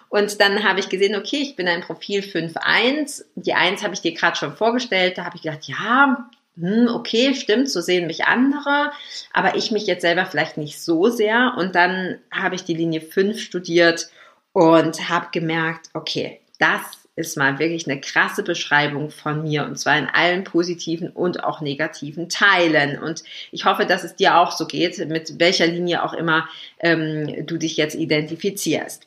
Und 0.09 0.41
dann 0.41 0.65
habe 0.65 0.81
ich 0.81 0.89
gesehen, 0.89 1.15
okay, 1.15 1.43
ich 1.43 1.57
bin 1.57 1.69
ein 1.69 1.83
Profil 1.83 2.21
5.1. 2.21 3.25
Die 3.35 3.55
1 3.55 3.83
habe 3.83 3.95
ich 3.95 4.01
dir 4.01 4.15
gerade 4.15 4.37
schon 4.37 4.57
vorgestellt. 4.57 5.19
Da 5.19 5.25
habe 5.25 5.37
ich 5.37 5.43
gedacht, 5.43 5.65
ja, 5.65 6.31
hm, 6.59 6.89
okay, 6.89 7.35
stimmt, 7.35 7.71
so 7.71 7.81
sehen 7.81 8.07
mich 8.07 8.25
andere, 8.25 8.93
aber 9.33 9.57
ich 9.57 9.71
mich 9.71 9.87
jetzt 9.87 10.03
selber 10.03 10.27
vielleicht 10.27 10.57
nicht 10.57 10.81
so 10.81 11.09
sehr. 11.09 11.55
Und 11.57 11.75
dann 11.75 12.19
habe 12.31 12.55
ich 12.55 12.65
die 12.65 12.75
Linie 12.75 13.01
5 13.01 13.41
studiert 13.41 14.11
und 14.53 15.09
habe 15.09 15.29
gemerkt, 15.33 15.91
okay, 15.95 16.41
das 16.59 16.83
ist 17.17 17.37
mal 17.37 17.59
wirklich 17.59 17.89
eine 17.89 18.01
krasse 18.01 18.43
Beschreibung 18.43 19.11
von 19.11 19.43
mir 19.43 19.65
und 19.65 19.79
zwar 19.79 19.99
in 19.99 20.07
allen 20.07 20.45
positiven 20.45 21.11
und 21.11 21.45
auch 21.45 21.61
negativen 21.61 22.29
Teilen. 22.29 22.99
Und 22.99 23.23
ich 23.53 23.65
hoffe, 23.65 23.87
dass 23.87 24.05
es 24.05 24.17
dir 24.17 24.37
auch 24.39 24.53
so 24.53 24.67
geht, 24.67 24.99
mit 25.09 25.39
welcher 25.39 25.67
Linie 25.67 26.03
auch 26.03 26.13
immer 26.13 26.49
ähm, 26.81 27.47
du 27.47 27.59
dich 27.59 27.77
jetzt 27.77 27.95
identifizierst. 27.95 29.07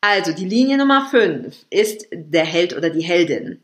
Also 0.00 0.32
die 0.32 0.44
Linie 0.44 0.76
Nummer 0.76 1.08
5 1.10 1.56
ist 1.70 2.06
der 2.12 2.44
Held 2.44 2.76
oder 2.76 2.90
die 2.90 3.02
Heldin. 3.02 3.62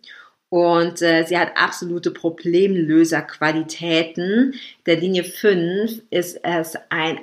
Und 0.51 1.01
äh, 1.01 1.25
sie 1.25 1.39
hat 1.39 1.57
absolute 1.57 2.11
Problemlöserqualitäten. 2.11 4.55
Der 4.85 4.97
Linie 4.97 5.25
5 5.25 6.03
ist 6.11 6.41
es 6.43 6.77
ein 6.91 7.21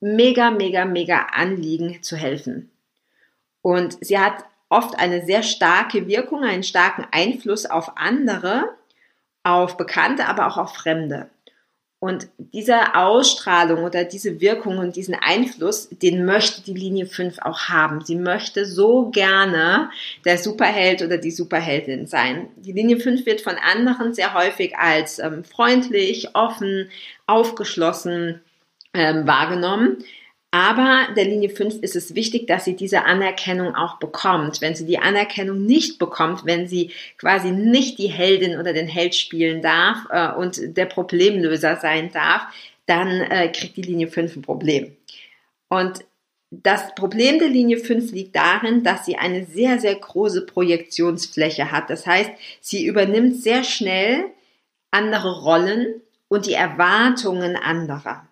mega, 0.00 0.50
mega, 0.50 0.84
mega 0.86 1.26
Anliegen 1.32 2.02
zu 2.02 2.16
helfen. 2.16 2.70
Und 3.60 4.04
sie 4.04 4.18
hat 4.18 4.44
oft 4.70 4.98
eine 4.98 5.24
sehr 5.24 5.42
starke 5.42 6.08
Wirkung, 6.08 6.42
einen 6.42 6.64
starken 6.64 7.06
Einfluss 7.12 7.66
auf 7.66 7.92
andere, 7.96 8.70
auf 9.44 9.76
Bekannte, 9.76 10.26
aber 10.26 10.48
auch 10.48 10.56
auf 10.56 10.74
Fremde. 10.74 11.28
Und 12.02 12.26
diese 12.36 12.96
Ausstrahlung 12.96 13.84
oder 13.84 14.02
diese 14.02 14.40
Wirkung 14.40 14.78
und 14.78 14.96
diesen 14.96 15.14
Einfluss, 15.14 15.88
den 15.88 16.24
möchte 16.24 16.60
die 16.60 16.74
Linie 16.74 17.06
5 17.06 17.38
auch 17.42 17.68
haben. 17.68 18.04
Sie 18.04 18.16
möchte 18.16 18.66
so 18.66 19.10
gerne 19.10 19.88
der 20.24 20.36
Superheld 20.36 21.02
oder 21.02 21.16
die 21.16 21.30
Superheldin 21.30 22.08
sein. 22.08 22.48
Die 22.56 22.72
Linie 22.72 22.98
5 22.98 23.24
wird 23.24 23.40
von 23.40 23.54
anderen 23.54 24.14
sehr 24.14 24.34
häufig 24.34 24.76
als 24.76 25.20
ähm, 25.20 25.44
freundlich, 25.44 26.34
offen, 26.34 26.90
aufgeschlossen 27.28 28.40
ähm, 28.94 29.24
wahrgenommen. 29.28 29.98
Aber 30.54 31.08
der 31.16 31.24
Linie 31.24 31.48
5 31.48 31.76
ist 31.76 31.96
es 31.96 32.14
wichtig, 32.14 32.46
dass 32.46 32.66
sie 32.66 32.76
diese 32.76 33.06
Anerkennung 33.06 33.74
auch 33.74 33.96
bekommt. 33.96 34.60
Wenn 34.60 34.74
sie 34.74 34.84
die 34.84 34.98
Anerkennung 34.98 35.64
nicht 35.64 35.98
bekommt, 35.98 36.44
wenn 36.44 36.68
sie 36.68 36.90
quasi 37.16 37.50
nicht 37.50 37.98
die 37.98 38.08
Heldin 38.08 38.58
oder 38.60 38.74
den 38.74 38.86
Held 38.86 39.14
spielen 39.14 39.62
darf 39.62 40.06
äh, 40.10 40.30
und 40.34 40.76
der 40.76 40.84
Problemlöser 40.84 41.76
sein 41.76 42.12
darf, 42.12 42.42
dann 42.84 43.22
äh, 43.22 43.50
kriegt 43.50 43.78
die 43.78 43.82
Linie 43.82 44.08
5 44.08 44.36
ein 44.36 44.42
Problem. 44.42 44.94
Und 45.70 46.04
das 46.50 46.94
Problem 46.96 47.38
der 47.38 47.48
Linie 47.48 47.78
5 47.78 48.12
liegt 48.12 48.36
darin, 48.36 48.84
dass 48.84 49.06
sie 49.06 49.16
eine 49.16 49.46
sehr, 49.46 49.78
sehr 49.78 49.94
große 49.94 50.44
Projektionsfläche 50.44 51.72
hat. 51.72 51.88
Das 51.88 52.06
heißt, 52.06 52.30
sie 52.60 52.84
übernimmt 52.84 53.36
sehr 53.36 53.64
schnell 53.64 54.26
andere 54.90 55.40
Rollen 55.40 56.02
und 56.28 56.44
die 56.44 56.52
Erwartungen 56.52 57.56
anderer. 57.56 58.28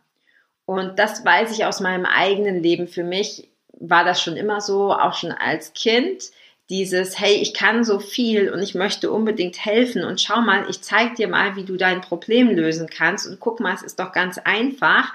Und 0.71 1.01
das 1.01 1.25
weiß 1.25 1.51
ich 1.51 1.65
aus 1.65 1.81
meinem 1.81 2.07
eigenen 2.07 2.63
Leben. 2.63 2.87
Für 2.87 3.03
mich 3.03 3.49
war 3.73 4.05
das 4.05 4.23
schon 4.23 4.37
immer 4.37 4.61
so, 4.61 4.93
auch 4.93 5.15
schon 5.15 5.33
als 5.33 5.73
Kind. 5.73 6.23
Dieses, 6.69 7.19
hey, 7.19 7.35
ich 7.35 7.55
kann 7.55 7.83
so 7.83 7.99
viel 7.99 8.53
und 8.53 8.63
ich 8.63 8.77
möchte 8.77 9.11
unbedingt 9.11 9.65
helfen 9.65 10.05
und 10.05 10.21
schau 10.21 10.41
mal, 10.43 10.71
ich 10.71 10.81
zeig 10.81 11.17
dir 11.17 11.27
mal, 11.27 11.57
wie 11.57 11.65
du 11.65 11.77
dein 11.77 12.01
Problem 12.01 12.51
lösen 12.51 12.89
kannst 12.89 13.27
und 13.27 13.41
guck 13.41 13.59
mal, 13.59 13.75
es 13.75 13.83
ist 13.83 13.99
doch 13.99 14.13
ganz 14.13 14.39
einfach. 14.39 15.13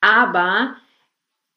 Aber 0.00 0.76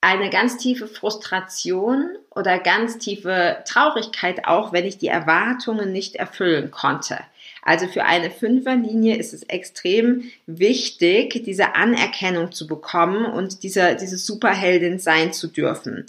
eine 0.01 0.31
ganz 0.31 0.57
tiefe 0.57 0.87
Frustration 0.87 2.17
oder 2.31 2.57
ganz 2.57 2.97
tiefe 2.97 3.63
Traurigkeit 3.67 4.47
auch, 4.47 4.73
wenn 4.73 4.85
ich 4.85 4.97
die 4.97 5.09
Erwartungen 5.09 5.91
nicht 5.91 6.15
erfüllen 6.15 6.71
konnte. 6.71 7.19
Also 7.67 7.87
für 7.87 8.05
eine 8.05 8.31
Fünferlinie 8.31 9.17
ist 9.17 9.33
es 9.33 9.43
extrem 9.43 10.23
wichtig, 10.45 11.43
diese 11.43 11.75
Anerkennung 11.75 12.53
zu 12.53 12.65
bekommen 12.65 13.25
und 13.25 13.61
diese, 13.61 13.97
diese 13.99 14.17
Superheldin 14.17 14.99
sein 14.99 15.33
zu 15.33 15.47
dürfen. 15.47 16.05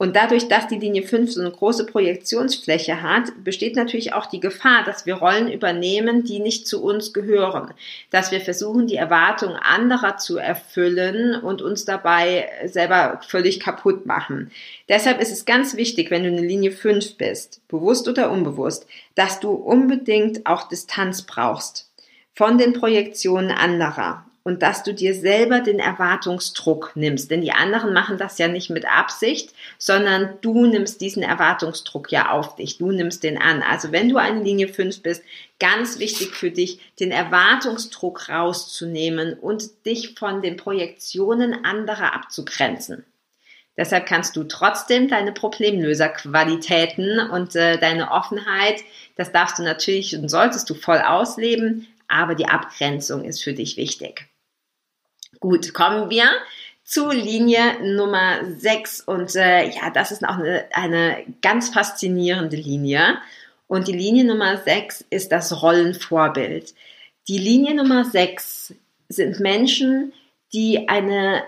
Und 0.00 0.16
dadurch, 0.16 0.48
dass 0.48 0.66
die 0.66 0.78
Linie 0.78 1.02
5 1.02 1.30
so 1.30 1.42
eine 1.42 1.50
große 1.50 1.84
Projektionsfläche 1.84 3.02
hat, 3.02 3.44
besteht 3.44 3.76
natürlich 3.76 4.14
auch 4.14 4.24
die 4.24 4.40
Gefahr, 4.40 4.82
dass 4.82 5.04
wir 5.04 5.16
Rollen 5.16 5.52
übernehmen, 5.52 6.24
die 6.24 6.40
nicht 6.40 6.66
zu 6.66 6.82
uns 6.82 7.12
gehören. 7.12 7.74
Dass 8.08 8.32
wir 8.32 8.40
versuchen, 8.40 8.86
die 8.86 8.96
Erwartungen 8.96 9.56
anderer 9.56 10.16
zu 10.16 10.38
erfüllen 10.38 11.38
und 11.38 11.60
uns 11.60 11.84
dabei 11.84 12.48
selber 12.64 13.20
völlig 13.28 13.60
kaputt 13.60 14.06
machen. 14.06 14.50
Deshalb 14.88 15.20
ist 15.20 15.32
es 15.32 15.44
ganz 15.44 15.76
wichtig, 15.76 16.10
wenn 16.10 16.22
du 16.22 16.30
eine 16.30 16.46
Linie 16.46 16.72
5 16.72 17.18
bist, 17.18 17.60
bewusst 17.68 18.08
oder 18.08 18.30
unbewusst, 18.30 18.86
dass 19.16 19.38
du 19.38 19.50
unbedingt 19.50 20.46
auch 20.46 20.66
Distanz 20.66 21.20
brauchst 21.26 21.90
von 22.32 22.56
den 22.56 22.72
Projektionen 22.72 23.50
anderer 23.50 24.24
und 24.42 24.62
dass 24.62 24.82
du 24.82 24.94
dir 24.94 25.14
selber 25.14 25.60
den 25.60 25.78
Erwartungsdruck 25.78 26.92
nimmst. 26.94 27.30
Denn 27.30 27.42
die 27.42 27.52
anderen 27.52 27.92
machen 27.92 28.18
das 28.18 28.38
ja 28.38 28.48
nicht 28.48 28.70
mit 28.70 28.86
Absicht, 28.86 29.52
sondern 29.78 30.38
du 30.40 30.66
nimmst 30.66 31.00
diesen 31.00 31.22
Erwartungsdruck 31.22 32.10
ja 32.10 32.30
auf 32.30 32.56
dich. 32.56 32.78
Du 32.78 32.90
nimmst 32.90 33.22
den 33.22 33.38
an. 33.38 33.62
Also 33.62 33.92
wenn 33.92 34.08
du 34.08 34.16
eine 34.16 34.42
Linie 34.42 34.68
5 34.68 35.02
bist, 35.02 35.22
ganz 35.58 35.98
wichtig 35.98 36.34
für 36.34 36.50
dich, 36.50 36.80
den 36.98 37.10
Erwartungsdruck 37.10 38.28
rauszunehmen 38.30 39.34
und 39.34 39.84
dich 39.84 40.14
von 40.18 40.40
den 40.40 40.56
Projektionen 40.56 41.64
anderer 41.64 42.14
abzugrenzen. 42.14 43.04
Deshalb 43.76 44.06
kannst 44.06 44.36
du 44.36 44.44
trotzdem 44.44 45.08
deine 45.08 45.32
Problemlöserqualitäten 45.32 47.18
und 47.30 47.56
äh, 47.56 47.78
deine 47.78 48.10
Offenheit, 48.10 48.82
das 49.16 49.32
darfst 49.32 49.58
du 49.58 49.62
natürlich 49.62 50.14
und 50.16 50.28
solltest 50.28 50.68
du 50.68 50.74
voll 50.74 50.98
ausleben, 50.98 51.86
aber 52.10 52.34
die 52.34 52.46
Abgrenzung 52.46 53.24
ist 53.24 53.42
für 53.42 53.54
dich 53.54 53.76
wichtig. 53.76 54.26
Gut, 55.38 55.72
kommen 55.72 56.10
wir 56.10 56.28
zu 56.84 57.10
Linie 57.10 57.80
Nummer 57.94 58.44
6 58.44 59.02
und 59.02 59.36
äh, 59.36 59.68
ja, 59.68 59.90
das 59.90 60.10
ist 60.10 60.24
auch 60.24 60.38
eine, 60.38 60.64
eine 60.72 61.24
ganz 61.40 61.68
faszinierende 61.68 62.56
Linie. 62.56 63.18
Und 63.68 63.86
die 63.86 63.92
Linie 63.92 64.24
Nummer 64.24 64.56
6 64.56 65.04
ist 65.10 65.30
das 65.30 65.62
Rollenvorbild. 65.62 66.74
Die 67.28 67.38
Linie 67.38 67.76
Nummer 67.76 68.04
6 68.04 68.74
sind 69.08 69.38
Menschen, 69.38 70.12
die 70.52 70.88
eine 70.88 71.44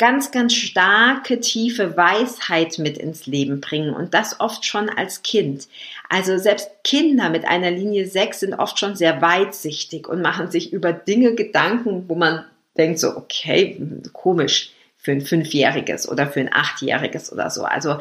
ganz, 0.00 0.30
ganz 0.30 0.54
starke, 0.54 1.40
tiefe 1.40 1.94
Weisheit 1.94 2.78
mit 2.78 2.96
ins 2.96 3.26
Leben 3.26 3.60
bringen 3.60 3.92
und 3.92 4.14
das 4.14 4.40
oft 4.40 4.64
schon 4.64 4.88
als 4.88 5.22
Kind. 5.22 5.68
Also 6.08 6.38
selbst 6.38 6.70
Kinder 6.84 7.28
mit 7.28 7.44
einer 7.44 7.70
Linie 7.70 8.06
6 8.06 8.40
sind 8.40 8.54
oft 8.54 8.78
schon 8.78 8.96
sehr 8.96 9.20
weitsichtig 9.20 10.08
und 10.08 10.22
machen 10.22 10.50
sich 10.50 10.72
über 10.72 10.94
Dinge 10.94 11.34
Gedanken, 11.34 12.08
wo 12.08 12.14
man 12.14 12.46
denkt 12.78 12.98
so, 12.98 13.14
okay, 13.14 13.78
komisch 14.14 14.70
für 14.96 15.12
ein 15.12 15.20
Fünfjähriges 15.20 16.08
oder 16.08 16.26
für 16.26 16.40
ein 16.40 16.50
Achtjähriges 16.50 17.30
oder 17.30 17.50
so. 17.50 17.64
Also 17.64 17.98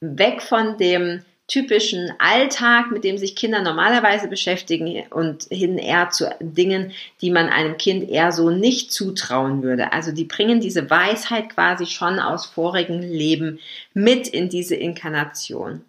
weg 0.00 0.40
von 0.40 0.78
dem 0.78 1.26
typischen 1.46 2.12
Alltag, 2.18 2.90
mit 2.90 3.04
dem 3.04 3.18
sich 3.18 3.36
Kinder 3.36 3.60
normalerweise 3.60 4.28
beschäftigen 4.28 5.06
und 5.10 5.44
hin 5.50 5.76
eher 5.76 6.08
zu 6.10 6.34
Dingen, 6.40 6.92
die 7.20 7.30
man 7.30 7.48
einem 7.48 7.76
Kind 7.76 8.08
eher 8.08 8.32
so 8.32 8.50
nicht 8.50 8.92
zutrauen 8.92 9.62
würde. 9.62 9.92
Also 9.92 10.10
die 10.12 10.24
bringen 10.24 10.60
diese 10.60 10.88
Weisheit 10.88 11.50
quasi 11.50 11.86
schon 11.86 12.18
aus 12.18 12.46
vorigen 12.46 13.02
Leben 13.02 13.60
mit 13.92 14.26
in 14.26 14.48
diese 14.48 14.74
Inkarnation. 14.74 15.84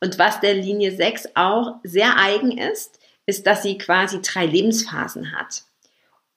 Und 0.00 0.18
was 0.18 0.40
der 0.40 0.54
Linie 0.54 0.94
6 0.94 1.30
auch 1.34 1.76
sehr 1.84 2.18
eigen 2.18 2.58
ist, 2.58 2.98
ist, 3.26 3.46
dass 3.46 3.62
sie 3.62 3.78
quasi 3.78 4.20
drei 4.22 4.46
Lebensphasen 4.46 5.32
hat. 5.32 5.62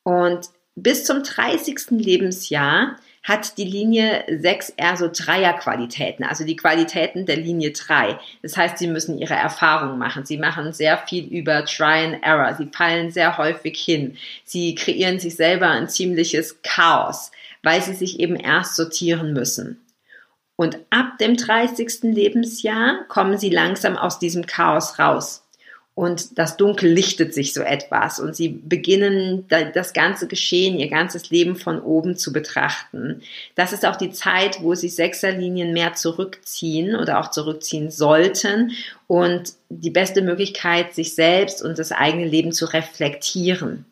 Und 0.04 0.50
bis 0.76 1.06
zum 1.06 1.24
30. 1.24 1.92
Lebensjahr 1.92 2.98
hat 3.30 3.58
die 3.58 3.64
Linie 3.64 4.26
6 4.28 4.74
eher 4.76 4.98
so 4.98 5.08
Dreierqualitäten, 5.08 6.26
also 6.26 6.44
die 6.44 6.56
Qualitäten 6.56 7.26
der 7.26 7.38
Linie 7.38 7.72
3. 7.72 8.20
Das 8.42 8.58
heißt, 8.58 8.80
sie 8.80 8.88
müssen 8.88 9.18
ihre 9.18 9.36
Erfahrungen 9.36 9.98
machen. 9.98 10.26
Sie 10.26 10.38
machen 10.38 10.74
sehr 10.74 10.98
viel 10.98 11.26
über 11.26 11.64
Try 11.64 12.06
and 12.06 12.24
Error. 12.24 12.56
Sie 12.56 12.70
fallen 12.76 13.12
sehr 13.12 13.38
häufig 13.38 13.80
hin. 13.80 14.18
Sie 14.44 14.76
kreieren 14.76 15.20
sich 15.20 15.36
selber 15.36 15.70
ein 15.70 15.88
ziemliches 15.88 16.62
Chaos, 16.64 17.32
weil 17.64 17.82
sie 17.82 17.94
sich 17.94 18.20
eben 18.20 18.36
erst 18.36 18.76
sortieren 18.76 19.32
müssen. 19.32 19.80
Und 20.56 20.80
ab 20.90 21.18
dem 21.20 21.38
30. 21.38 22.02
Lebensjahr 22.02 23.06
kommen 23.08 23.38
sie 23.38 23.50
langsam 23.50 23.96
aus 23.96 24.20
diesem 24.20 24.46
Chaos 24.46 25.00
raus 25.00 25.46
und 26.00 26.40
das 26.40 26.56
Dunkel 26.56 26.90
lichtet 26.90 27.34
sich 27.34 27.54
so 27.54 27.60
etwas. 27.60 28.22
Und 28.22 28.34
sie 28.34 28.48
beginnen 28.48 29.46
das 29.74 29.92
ganze 29.92 30.28
Geschehen, 30.28 30.80
ihr 30.80 30.88
ganzes 30.88 31.30
Leben 31.30 31.58
von 31.58 31.82
oben 31.82 32.16
zu 32.16 32.32
betrachten. 32.32 33.22
Das 33.56 33.74
ist 33.74 33.86
auch 33.86 33.98
die 33.98 34.12
Zeit, 34.12 34.62
wo 34.62 34.76
sich 34.76 34.96
Sechserlinien 34.96 35.74
mehr 35.74 35.96
zurückziehen 35.96 36.96
oder 36.96 37.20
auch 37.20 37.32
zurückziehen 37.32 37.92
sollten. 37.92 38.72
Und 39.08 39.52
die 39.68 39.90
beste 39.90 40.22
Möglichkeit, 40.22 40.96
sich 40.96 41.16
selbst 41.16 41.62
und 41.62 41.78
das 41.78 41.92
eigene 41.92 42.26
Leben 42.26 42.54
zu 42.54 42.68
reflektieren 42.68 43.84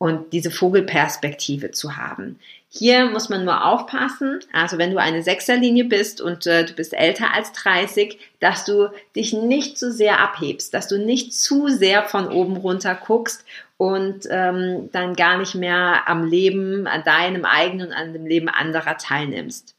und 0.00 0.32
diese 0.32 0.50
Vogelperspektive 0.50 1.72
zu 1.72 1.98
haben. 1.98 2.38
Hier 2.70 3.10
muss 3.10 3.28
man 3.28 3.44
nur 3.44 3.66
aufpassen, 3.66 4.40
also 4.50 4.78
wenn 4.78 4.92
du 4.92 4.96
eine 4.96 5.22
Sechserlinie 5.22 5.84
bist 5.84 6.22
und 6.22 6.46
äh, 6.46 6.64
du 6.64 6.72
bist 6.72 6.94
älter 6.94 7.34
als 7.34 7.52
30, 7.52 8.18
dass 8.40 8.64
du 8.64 8.88
dich 9.14 9.34
nicht 9.34 9.76
zu 9.76 9.92
sehr 9.92 10.20
abhebst, 10.20 10.72
dass 10.72 10.88
du 10.88 10.96
nicht 10.96 11.34
zu 11.34 11.68
sehr 11.68 12.04
von 12.04 12.28
oben 12.28 12.56
runter 12.56 12.94
guckst 12.94 13.44
und 13.76 14.26
ähm, 14.30 14.88
dann 14.90 15.16
gar 15.16 15.36
nicht 15.36 15.54
mehr 15.54 16.08
am 16.08 16.24
Leben, 16.24 16.86
an 16.86 17.04
deinem 17.04 17.44
eigenen 17.44 17.88
und 17.88 17.92
an 17.92 18.14
dem 18.14 18.24
Leben 18.24 18.48
anderer 18.48 18.96
teilnimmst. 18.96 19.74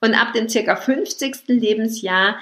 Und 0.00 0.14
ab 0.14 0.32
dem 0.32 0.48
circa 0.48 0.74
50. 0.74 1.46
Lebensjahr 1.46 2.36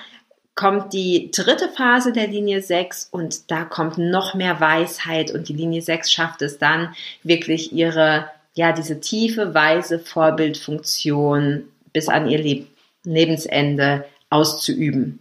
kommt 0.61 0.93
die 0.93 1.31
dritte 1.31 1.71
Phase 1.71 2.13
der 2.13 2.27
Linie 2.27 2.61
6 2.61 3.09
und 3.13 3.51
da 3.51 3.65
kommt 3.65 3.97
noch 3.97 4.35
mehr 4.35 4.61
Weisheit 4.61 5.31
und 5.31 5.49
die 5.49 5.55
Linie 5.55 5.81
6 5.81 6.13
schafft 6.13 6.43
es 6.43 6.59
dann 6.59 6.95
wirklich 7.23 7.73
ihre 7.73 8.29
ja, 8.53 8.73
diese 8.73 9.01
tiefe, 9.01 9.55
weise 9.55 9.99
Vorbildfunktion 9.99 11.63
bis 11.95 12.11
an 12.11 12.29
ihr 12.29 12.39
Leb 12.39 12.67
Lebensende 13.05 14.05
auszuüben. 14.29 15.21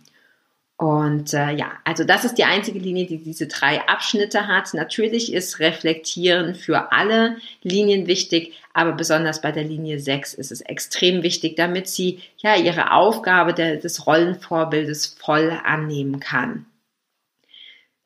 Und 0.80 1.34
äh, 1.34 1.52
ja, 1.52 1.74
also 1.84 2.06
das 2.06 2.24
ist 2.24 2.36
die 2.36 2.46
einzige 2.46 2.80
Linie, 2.80 3.06
die 3.06 3.18
diese 3.18 3.48
drei 3.48 3.86
Abschnitte 3.90 4.48
hat. 4.48 4.74
Natürlich 4.74 5.34
ist 5.34 5.60
Reflektieren 5.60 6.56
für 6.56 6.94
alle 6.94 7.36
Linien 7.62 8.08
wichtig, 8.08 8.54
aber 8.74 8.94
besonders 8.94 9.42
bei 9.42 9.52
der 9.52 9.66
Linie 9.66 10.00
6 10.00 10.36
ist 10.36 10.54
es 10.54 10.62
extrem 10.62 11.22
wichtig, 11.22 11.58
damit 11.58 11.90
sie 11.90 12.22
ja 12.38 12.56
ihre 12.56 12.94
Aufgabe 12.94 13.54
der, 13.54 13.76
des 13.76 14.08
Rollenvorbildes 14.08 15.18
voll 15.20 15.52
annehmen 15.66 16.22
kann. 16.22 16.66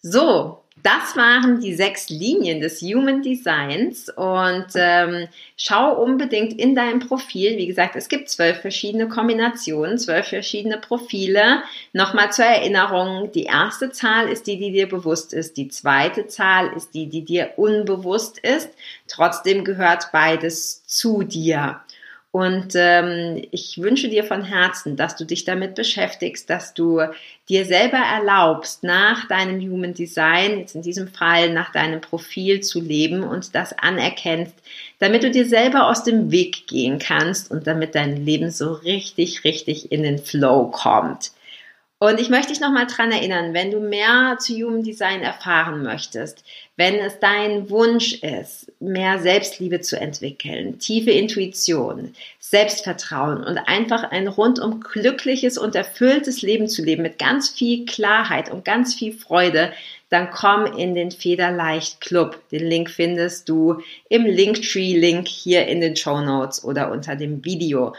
So, 0.02 0.63
das 0.84 1.16
waren 1.16 1.62
die 1.62 1.74
sechs 1.74 2.10
Linien 2.10 2.60
des 2.60 2.82
Human 2.82 3.22
Designs 3.22 4.10
und 4.10 4.68
ähm, 4.76 5.30
schau 5.56 5.94
unbedingt 6.04 6.60
in 6.60 6.76
dein 6.76 7.00
Profil. 7.00 7.56
Wie 7.56 7.68
gesagt, 7.68 7.96
es 7.96 8.10
gibt 8.10 8.30
zwölf 8.30 8.60
verschiedene 8.60 9.08
Kombinationen, 9.08 9.98
zwölf 9.98 10.28
verschiedene 10.28 10.78
Profile. 10.78 11.64
Nochmal 11.94 12.34
zur 12.34 12.46
Erinnerung, 12.46 13.32
die 13.32 13.44
erste 13.44 13.92
Zahl 13.92 14.28
ist 14.28 14.46
die, 14.46 14.60
die 14.60 14.74
dir 14.74 14.90
bewusst 14.90 15.32
ist. 15.32 15.56
Die 15.56 15.70
zweite 15.70 16.28
Zahl 16.28 16.74
ist 16.76 16.94
die, 16.94 17.08
die 17.08 17.24
dir 17.24 17.52
unbewusst 17.56 18.40
ist. 18.40 18.70
Trotzdem 19.08 19.64
gehört 19.64 20.12
beides 20.12 20.86
zu 20.86 21.24
dir. 21.24 21.80
Und 22.34 22.74
ähm, 22.74 23.44
ich 23.52 23.80
wünsche 23.80 24.10
dir 24.10 24.24
von 24.24 24.44
Herzen, 24.44 24.96
dass 24.96 25.16
du 25.16 25.24
dich 25.24 25.46
damit 25.46 25.76
beschäftigst, 25.76 26.50
dass 26.50 26.74
du 26.74 27.00
dir 27.48 27.64
selber 27.64 28.00
erlaubst, 28.00 28.84
nach 28.84 29.28
deinem 29.28 29.62
Human 29.62 29.94
Design, 29.94 30.58
jetzt 30.58 30.74
in 30.74 30.82
diesem 30.82 31.10
Fall 31.10 31.54
nach 31.54 31.72
deinem 31.72 32.02
Profil 32.02 32.62
zu 32.62 32.82
leben 32.82 33.22
und 33.22 33.54
das 33.54 33.78
anerkennst, 33.78 34.56
damit 34.98 35.22
du 35.22 35.30
dir 35.30 35.46
selber 35.46 35.88
aus 35.88 36.04
dem 36.04 36.32
Weg 36.32 36.66
gehen 36.66 36.98
kannst 36.98 37.52
und 37.52 37.68
damit 37.68 37.94
dein 37.94 38.26
Leben 38.26 38.50
so 38.50 38.74
richtig, 38.74 39.44
richtig 39.44 39.92
in 39.92 40.02
den 40.02 40.18
Flow 40.18 40.72
kommt. 40.72 41.34
Und 42.04 42.20
ich 42.20 42.28
möchte 42.28 42.52
dich 42.52 42.60
nochmal 42.60 42.86
dran 42.86 43.14
erinnern, 43.14 43.54
wenn 43.54 43.72
du 43.72 43.80
mehr 43.80 44.36
zu 44.38 44.54
Human 44.56 44.84
Design 44.84 45.22
erfahren 45.22 45.84
möchtest, 45.84 46.44
wenn 46.76 46.96
es 46.96 47.18
dein 47.22 47.70
Wunsch 47.70 48.16
ist, 48.22 48.70
mehr 48.82 49.20
Selbstliebe 49.20 49.80
zu 49.80 49.98
entwickeln, 49.98 50.80
tiefe 50.80 51.12
Intuition, 51.12 52.14
Selbstvertrauen 52.42 53.42
und 53.42 53.58
einfach 53.58 54.12
ein 54.12 54.28
rundum 54.28 54.82
glückliches 54.82 55.58
und 55.58 55.76
erfülltes 55.76 56.42
Leben 56.42 56.68
zu 56.68 56.84
leben 56.84 57.04
mit 57.04 57.20
ganz 57.20 57.48
viel 57.48 57.86
Klarheit 57.86 58.52
und 58.52 58.66
ganz 58.66 58.96
viel 58.96 59.14
Freude, 59.14 59.72
dann 60.10 60.30
komm 60.30 60.66
in 60.66 60.96
den 60.96 61.10
Federleicht 61.10 62.02
Club. 62.02 62.38
Den 62.52 62.68
Link 62.68 62.90
findest 62.90 63.48
du 63.48 63.82
im 64.10 64.26
Linktree-Link 64.26 65.26
hier 65.26 65.68
in 65.68 65.80
den 65.80 65.96
Show 65.96 66.20
Notes 66.20 66.66
oder 66.66 66.92
unter 66.92 67.16
dem 67.16 67.46
Video. 67.46 67.94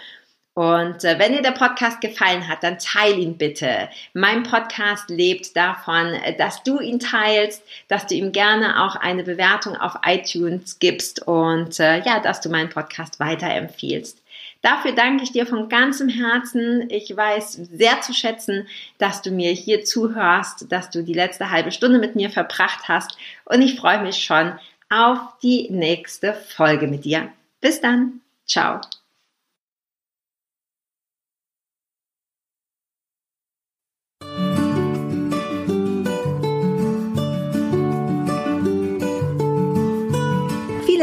Und 0.54 1.02
äh, 1.02 1.18
wenn 1.18 1.32
dir 1.32 1.42
der 1.42 1.50
Podcast 1.50 2.00
gefallen 2.00 2.46
hat, 2.46 2.62
dann 2.62 2.78
teil 2.78 3.18
ihn 3.18 3.36
bitte. 3.36 3.88
Mein 4.12 4.44
Podcast 4.44 5.10
lebt 5.10 5.56
davon, 5.56 6.06
äh, 6.14 6.36
dass 6.36 6.62
du 6.62 6.78
ihn 6.78 7.00
teilst, 7.00 7.62
dass 7.88 8.06
du 8.06 8.14
ihm 8.14 8.30
gerne 8.30 8.84
auch 8.84 8.94
eine 8.94 9.24
Bewertung 9.24 9.76
auf 9.76 9.96
iTunes 10.06 10.78
gibst 10.78 11.26
und 11.26 11.80
äh, 11.80 11.98
ja, 12.04 12.20
dass 12.20 12.40
du 12.40 12.50
meinen 12.50 12.68
Podcast 12.68 13.18
weiterempfiehlst. 13.18 14.22
Dafür 14.62 14.92
danke 14.92 15.24
ich 15.24 15.32
dir 15.32 15.44
von 15.44 15.68
ganzem 15.68 16.08
Herzen. 16.08 16.88
Ich 16.88 17.14
weiß 17.14 17.52
sehr 17.72 18.00
zu 18.00 18.14
schätzen, 18.14 18.66
dass 18.98 19.22
du 19.22 19.30
mir 19.30 19.50
hier 19.50 19.84
zuhörst, 19.84 20.70
dass 20.70 20.88
du 20.88 21.02
die 21.02 21.12
letzte 21.14 21.50
halbe 21.50 21.72
Stunde 21.72 21.98
mit 21.98 22.14
mir 22.14 22.30
verbracht 22.30 22.88
hast 22.88 23.18
und 23.44 23.60
ich 23.60 23.78
freue 23.78 24.02
mich 24.02 24.24
schon 24.24 24.52
auf 24.88 25.18
die 25.42 25.68
nächste 25.70 26.32
Folge 26.32 26.86
mit 26.86 27.04
dir. 27.04 27.28
Bis 27.60 27.80
dann. 27.80 28.20
Ciao. 28.46 28.80